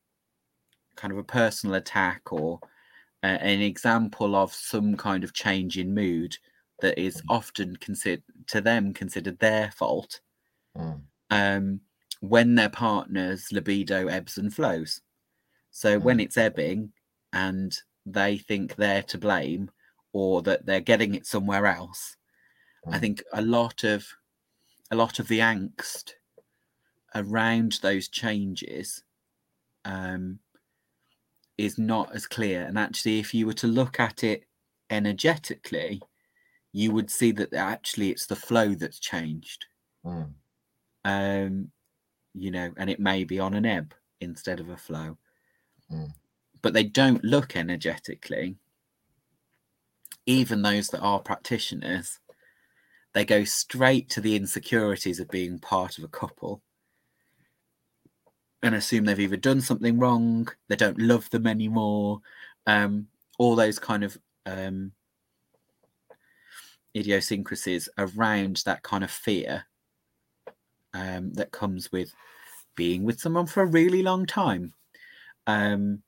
[0.97, 2.59] kind of a personal attack or
[3.23, 6.35] uh, an example of some kind of change in mood
[6.81, 7.25] that is mm.
[7.29, 10.19] often considered to them considered their fault
[10.77, 10.99] mm.
[11.29, 11.79] um,
[12.21, 15.01] when their partner's libido ebbs and flows.
[15.71, 16.03] So mm.
[16.03, 16.91] when it's ebbing
[17.33, 17.75] and
[18.05, 19.69] they think they're to blame
[20.13, 22.15] or that they're getting it somewhere else,
[22.87, 23.01] I mm.
[23.01, 24.05] think a lot of
[24.91, 26.11] a lot of the angst
[27.13, 29.03] around those changes
[29.83, 30.39] um,
[31.57, 32.63] is not as clear.
[32.63, 34.43] And actually, if you were to look at it
[34.89, 36.01] energetically,
[36.71, 39.65] you would see that actually it's the flow that's changed.
[40.05, 40.33] Mm.
[41.05, 41.71] Um,
[42.33, 45.17] you know, and it may be on an ebb instead of a flow.
[45.91, 46.09] Mm.
[46.61, 48.57] But they don't look energetically.
[50.25, 52.19] Even those that are practitioners,
[53.13, 56.61] they go straight to the insecurities of being part of a couple
[58.63, 62.21] and assume they've either done something wrong, they don't love them anymore,
[62.65, 64.91] um, all those kind of um,
[66.95, 69.65] idiosyncrasies around that kind of fear
[70.93, 72.13] um, that comes with
[72.75, 74.73] being with someone for a really long time.
[75.45, 76.01] Um,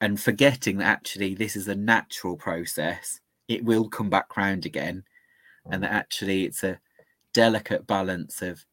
[0.00, 5.04] and forgetting that actually this is a natural process, it will come back round again,
[5.70, 6.80] and that actually it's a
[7.32, 8.64] delicate balance of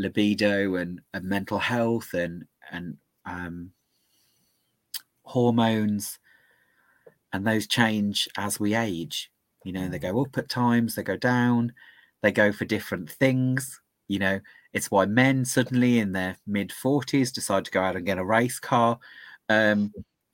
[0.00, 3.72] libido and, and mental health and and um,
[5.22, 6.18] hormones,
[7.32, 9.30] and those change as we age.
[9.64, 11.72] You know, they go up at times, they go down,
[12.22, 13.80] they go for different things.
[14.08, 14.40] You know,
[14.72, 18.24] it's why men suddenly in their mid 40s decide to go out and get a
[18.24, 18.98] race car.
[19.48, 19.92] Um,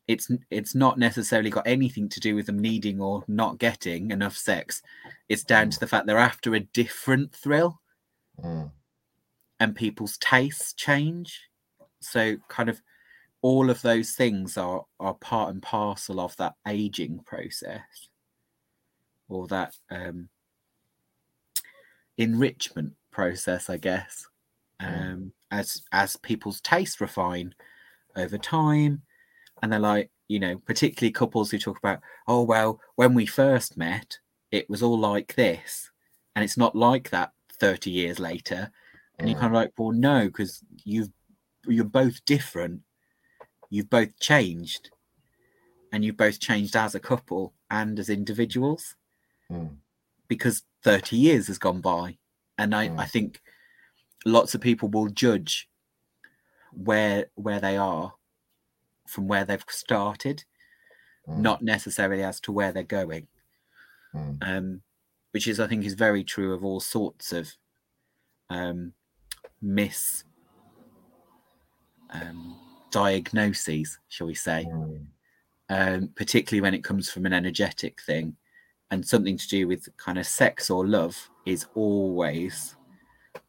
[0.08, 4.36] it's it's not necessarily got anything to do with them needing or not getting enough
[4.36, 4.82] sex.
[5.28, 7.80] It's down to the fact they're after a different thrill,
[8.42, 8.70] mm.
[9.60, 11.40] And people's tastes change.
[12.00, 12.80] So, kind of,
[13.42, 18.08] all of those things are are part and parcel of that aging process
[19.28, 20.28] or that um,
[22.18, 24.26] enrichment process, I guess,
[24.80, 27.54] um, as as people's tastes refine
[28.16, 29.02] over time,
[29.62, 33.76] and they're like, you know, particularly couples who talk about, oh well, when we first
[33.76, 34.18] met,
[34.50, 35.90] it was all like this,
[36.34, 38.70] and it's not like that 30 years later.
[39.18, 41.10] And you're kind of like, well, no, because you've
[41.66, 42.82] you're both different.
[43.70, 44.90] You've both changed,
[45.92, 48.94] and you've both changed as a couple and as individuals
[49.50, 49.76] Mm.
[50.28, 52.18] because 30 years has gone by.
[52.58, 52.98] And I, Mm.
[53.00, 53.40] I think
[54.24, 55.68] lots of people will judge
[56.72, 58.14] where where they are
[59.06, 60.44] from where they've started,
[61.28, 61.38] Mm.
[61.38, 63.28] not necessarily as to where they're going.
[64.14, 64.38] Mm.
[64.42, 64.82] Um,
[65.32, 67.56] which is I think is very true of all sorts of
[68.48, 68.94] um
[69.62, 70.24] miss
[72.10, 72.56] um
[72.90, 74.66] diagnoses, shall we say.
[74.70, 75.06] Mm.
[75.68, 78.36] um, particularly when it comes from an energetic thing
[78.92, 82.76] and something to do with kind of sex or love is always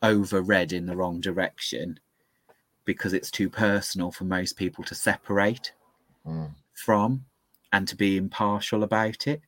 [0.01, 1.99] overread in the wrong direction
[2.85, 5.73] because it's too personal for most people to separate
[6.25, 6.49] Mm.
[6.73, 7.23] from
[7.71, 9.41] and to be impartial about it.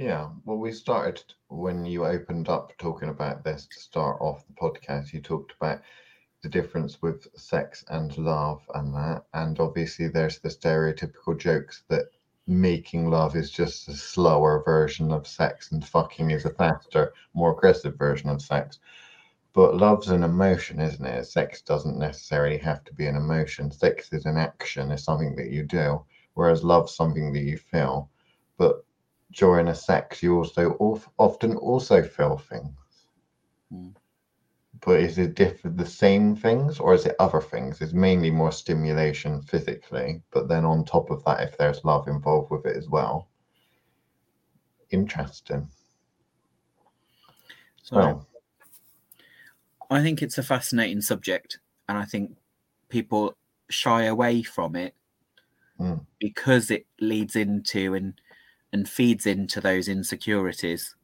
[0.00, 4.54] Yeah, well, we started when you opened up talking about this to start off the
[4.54, 5.12] podcast.
[5.12, 5.82] You talked about
[6.42, 9.24] the difference with sex and love and that.
[9.34, 12.06] And obviously, there's the stereotypical jokes that
[12.46, 17.52] making love is just a slower version of sex and fucking is a faster, more
[17.52, 18.78] aggressive version of sex.
[19.52, 21.26] But love's an emotion, isn't it?
[21.26, 23.70] Sex doesn't necessarily have to be an emotion.
[23.70, 28.08] Sex is an action, it's something that you do, whereas love's something that you feel.
[28.56, 28.82] But
[29.32, 32.74] during a sex, you also of, often also feel things.
[33.72, 33.94] Mm.
[34.84, 37.80] But is it different, the same things, or is it other things?
[37.80, 42.50] It's mainly more stimulation physically, but then on top of that, if there's love involved
[42.50, 43.28] with it as well.
[44.90, 45.68] Interesting.
[47.82, 48.28] So Well,
[49.90, 51.58] I think it's a fascinating subject,
[51.88, 52.36] and I think
[52.88, 53.36] people
[53.68, 54.94] shy away from it
[55.78, 56.04] Mm.
[56.18, 58.20] because it leads into and
[58.72, 60.96] and feeds into those insecurities.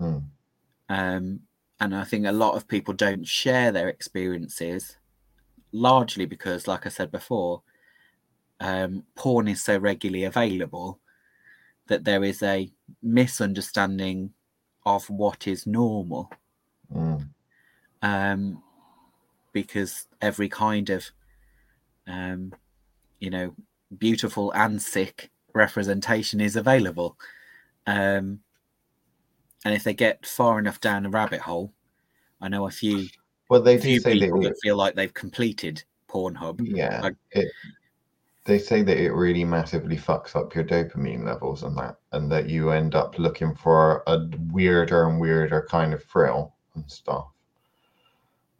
[0.00, 0.30] mm,
[0.88, 1.42] Um,
[1.78, 4.98] and I think a lot of people don't share their experiences,
[5.72, 7.62] largely because, like I said before,
[8.60, 11.00] um, porn is so regularly available
[11.88, 14.34] that there is a misunderstanding
[14.86, 16.30] of what is normal.
[16.90, 17.30] mm,
[18.02, 18.62] um,
[19.52, 21.10] because every kind of,
[22.06, 22.52] um,
[23.20, 23.54] you know,
[23.96, 27.16] beautiful and sick representation is available.
[27.86, 28.40] Um,
[29.64, 31.72] and if they get far enough down a rabbit hole,
[32.40, 33.08] I know a few,
[33.48, 36.60] well, they do few say that, it, feel like they've completed Pornhub.
[36.62, 37.50] yeah, like- it,
[38.44, 42.48] they say that it really massively fucks up your dopamine levels and that, and that
[42.48, 44.18] you end up looking for a
[44.50, 47.26] weirder and weirder kind of thrill and stuff.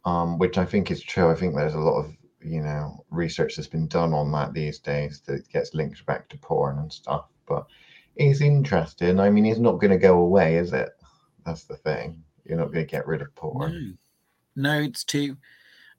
[0.05, 1.29] um, which I think is true.
[1.29, 2.11] I think there's a lot of
[2.43, 6.37] you know research that's been done on that these days that gets linked back to
[6.37, 7.25] porn and stuff.
[7.47, 7.65] But
[8.15, 9.19] it's interesting.
[9.19, 10.89] I mean, it's not going to go away, is it?
[11.45, 12.23] That's the thing.
[12.45, 13.97] You're not going to get rid of porn.
[14.55, 15.37] No, no, it's too,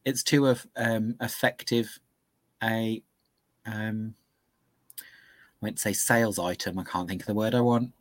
[0.05, 1.99] it's too um, effective
[2.62, 3.03] a,
[3.66, 4.14] um,
[4.99, 5.03] I
[5.61, 6.78] won't say sales item.
[6.78, 7.93] I can't think of the word I want.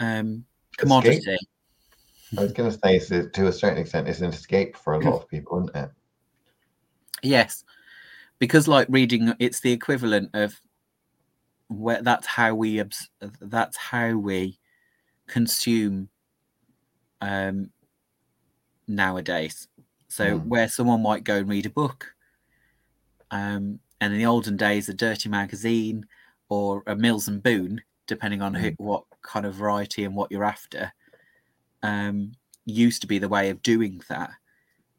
[0.00, 0.44] Um,
[0.76, 1.36] commodity.
[2.36, 5.22] I was going to say, to a certain extent, it's an escape for a lot
[5.22, 5.90] of people, isn't it?
[7.22, 7.64] Yes,
[8.38, 10.60] because like reading, it's the equivalent of
[11.68, 13.10] where that's how we abs-
[13.40, 14.58] that's how we
[15.26, 16.08] consume
[17.20, 17.70] um
[18.86, 19.68] nowadays.
[20.08, 20.46] So Mm.
[20.46, 22.14] where someone might go and read a book,
[23.30, 26.06] um, and in the olden days, a dirty magazine
[26.48, 30.44] or a Mills and Boon, depending on who, what kind of variety and what you're
[30.44, 30.92] after,
[31.82, 32.32] um,
[32.64, 34.30] used to be the way of doing that.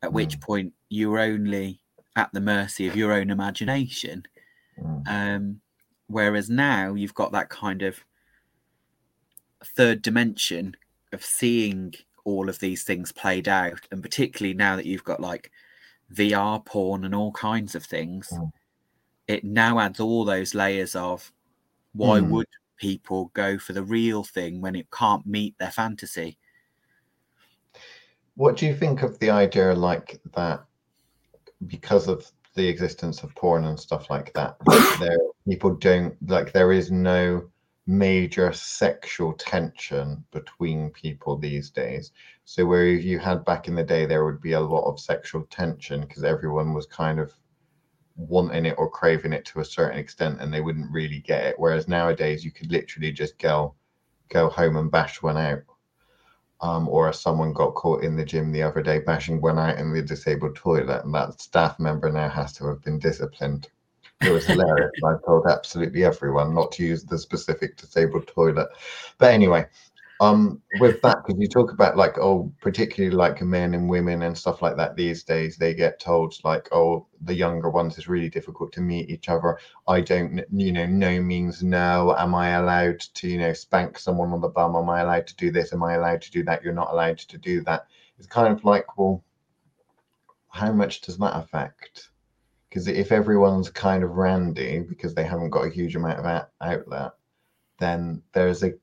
[0.01, 1.81] At which point you were only
[2.19, 4.23] at the mercy of your own imagination.
[4.77, 5.07] Mm.
[5.07, 5.61] Um,
[6.07, 8.03] whereas now you've got that kind of
[9.63, 10.75] third dimension
[11.13, 11.93] of seeing
[12.25, 15.51] all of these things played out, and particularly now that you've got like
[16.13, 18.51] VR porn and all kinds of things, Mm.
[19.27, 21.31] it now adds all those layers of
[21.93, 22.29] why Mm.
[22.31, 22.47] would
[22.77, 26.37] people go for the real thing when it can't meet their fantasy?
[28.35, 30.65] What do you think of the idea like that
[31.67, 34.57] because of the existence of porn and stuff like that,
[34.99, 37.49] there people don't like there is no
[37.87, 42.11] major sexual tension between people these days.
[42.45, 44.99] So where if you had back in the day there would be a lot of
[44.99, 47.33] sexual tension because everyone was kind of
[48.15, 51.55] wanting it or craving it to a certain extent and they wouldn't really get it.
[51.57, 53.73] Whereas nowadays you could literally just go
[54.29, 55.63] go home and bash one out.
[56.61, 59.93] Um, or someone got caught in the gym the other day bashing one out in
[59.93, 63.69] the disabled toilet, and that staff member now has to have been disciplined.
[64.21, 64.91] It was hilarious.
[65.05, 68.67] I told absolutely everyone not to use the specific disabled toilet.
[69.17, 69.67] But anyway,
[70.21, 74.37] um with that because you talk about like oh particularly like men and women and
[74.37, 78.29] stuff like that these days they get told like oh the younger ones is really
[78.29, 79.57] difficult to meet each other.
[79.87, 82.15] I don't you know no means no.
[82.17, 84.75] Am i allowed to you know spank someone on the bum?
[84.75, 85.71] Am i allowed to do this?
[85.71, 86.63] Am i allowed to do that?
[86.63, 87.85] You're not allowed to do that.
[88.17, 89.23] It's kind of like well
[90.49, 92.09] how much does that affect?
[92.67, 97.11] Because if everyone's kind of randy because they haven't got a huge amount of outlet
[97.79, 98.73] then there's a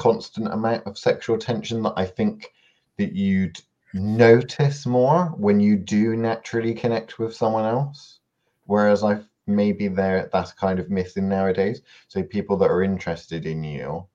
[0.00, 2.54] constant amount of sexual tension that I think
[2.96, 3.60] that you'd
[3.92, 8.20] notice more when you do naturally connect with someone else.
[8.64, 11.82] Whereas I maybe there that's kind of missing nowadays.
[12.08, 14.06] So people that are interested in you,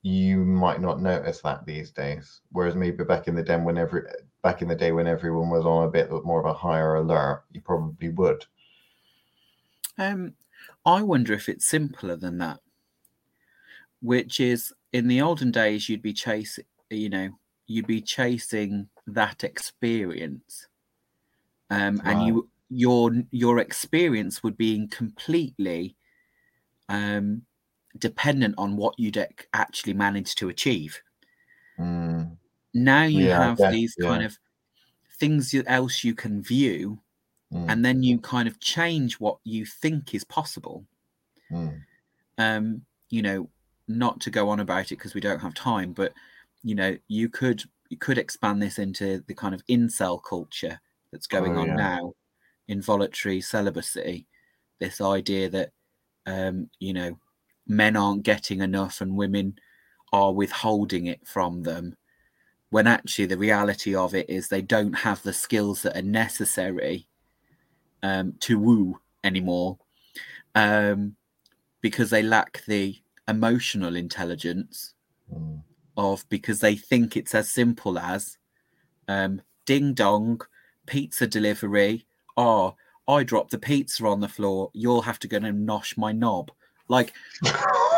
[0.00, 2.40] you might not notice that these days.
[2.52, 4.04] Whereas maybe back in the day when every
[4.42, 7.44] back in the day when everyone was on a bit more of a higher alert,
[7.52, 8.46] you probably would.
[9.98, 10.32] Um,
[10.86, 12.60] I wonder if it's simpler than that.
[14.00, 17.30] Which is in the olden days you'd be chasing you know
[17.66, 20.66] you'd be chasing that experience
[21.70, 22.16] um, right.
[22.16, 25.96] and you your your experience would be completely
[26.88, 27.42] um,
[27.98, 29.22] dependent on what you'd
[29.52, 31.00] actually managed to achieve
[31.78, 32.30] mm.
[32.74, 34.08] now you yeah, have guess, these yeah.
[34.08, 34.38] kind of
[35.18, 36.98] things else you can view
[37.52, 37.66] mm.
[37.68, 40.84] and then you kind of change what you think is possible
[41.50, 41.78] mm.
[42.38, 43.48] um, you know
[43.88, 46.12] not to go on about it because we don't have time, but
[46.62, 50.80] you know, you could you could expand this into the kind of incel culture
[51.10, 51.76] that's going oh, on yeah.
[51.76, 52.12] now,
[52.68, 54.26] involuntary celibacy,
[54.78, 55.70] this idea that
[56.26, 57.18] um, you know,
[57.66, 59.58] men aren't getting enough and women
[60.12, 61.96] are withholding it from them
[62.70, 67.06] when actually the reality of it is they don't have the skills that are necessary
[68.02, 69.78] um, to woo anymore
[70.54, 71.16] um,
[71.80, 72.96] because they lack the
[73.28, 74.94] emotional intelligence
[75.32, 75.62] mm.
[75.96, 78.38] of because they think it's as simple as
[79.06, 80.40] um, ding dong,
[80.86, 82.06] pizza delivery.
[82.36, 82.74] Oh,
[83.06, 84.70] I dropped the pizza on the floor.
[84.72, 86.50] You'll have to go and nosh my knob.
[86.88, 87.12] Like,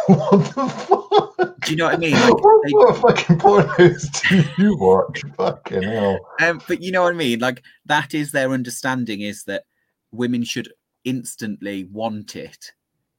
[0.07, 1.61] what the fuck?
[1.61, 2.13] Do you know what I mean?
[2.13, 5.23] Like, what, they, what fucking pornos do you watch?
[5.37, 6.19] fucking hell.
[6.41, 7.39] Um, but you know what I mean?
[7.39, 9.65] Like, that is their understanding is that
[10.11, 10.73] women should
[11.05, 12.73] instantly want it,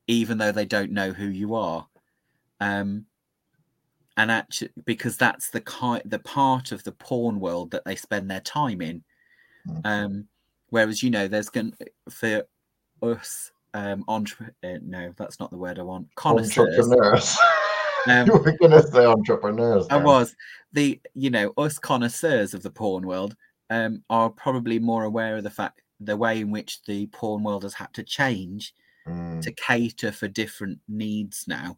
[0.07, 1.87] even though they don't know who you are
[2.61, 3.05] um,
[4.15, 8.29] and actually because that's the kind the part of the porn world that they spend
[8.29, 9.03] their time in.
[9.67, 9.81] Mm.
[9.83, 10.27] Um,
[10.69, 11.73] whereas you know, there's going
[12.09, 12.45] for
[13.01, 16.07] us um, entre- uh, no, that's not the word I want.
[16.15, 16.77] Connoisseurs.
[16.77, 17.37] Entrepreneurs.
[18.07, 19.87] Um, you were going to say entrepreneurs.
[19.89, 20.35] I was
[20.71, 23.35] the you know us connoisseurs of the porn world
[23.71, 27.63] um, are probably more aware of the fact the way in which the porn world
[27.63, 28.73] has had to change
[29.07, 29.41] mm.
[29.41, 31.77] to cater for different needs now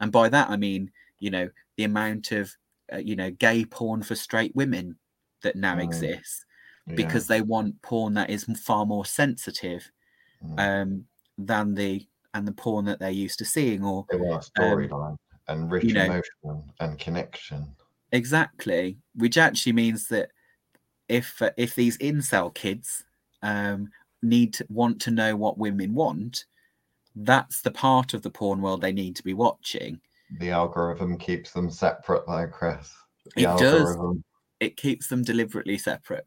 [0.00, 2.54] and by that I mean you know the amount of
[2.92, 4.96] uh, you know gay porn for straight women
[5.42, 5.84] that now mm.
[5.84, 6.44] exists
[6.86, 6.94] yeah.
[6.94, 9.90] because they want porn that is far more sensitive
[10.44, 10.58] mm.
[10.58, 11.04] um,
[11.38, 15.18] than the and the porn that they're used to seeing or storyline um,
[15.48, 17.66] and rich you know, emotion and connection
[18.12, 20.30] exactly which actually means that
[21.08, 23.04] if uh, if these incel kids
[23.42, 23.90] um,
[24.22, 26.46] need to want to know what women want
[27.14, 30.00] that's the part of the porn world they need to be watching.
[30.38, 32.92] The algorithm keeps them separate, though, Chris.
[33.36, 34.14] The it algorithm.
[34.14, 34.22] does.
[34.60, 36.26] It keeps them deliberately separate.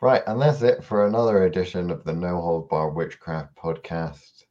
[0.00, 4.44] Right, and that's it for another edition of the No Hold Bar Witchcraft podcast.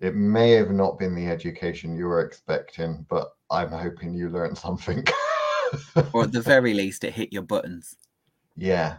[0.00, 4.56] It may have not been the education you were expecting, but I'm hoping you learned
[4.56, 5.04] something.
[6.12, 7.96] or at the very least, it hit your buttons.
[8.56, 8.98] Yeah.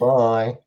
[0.00, 0.58] Bye.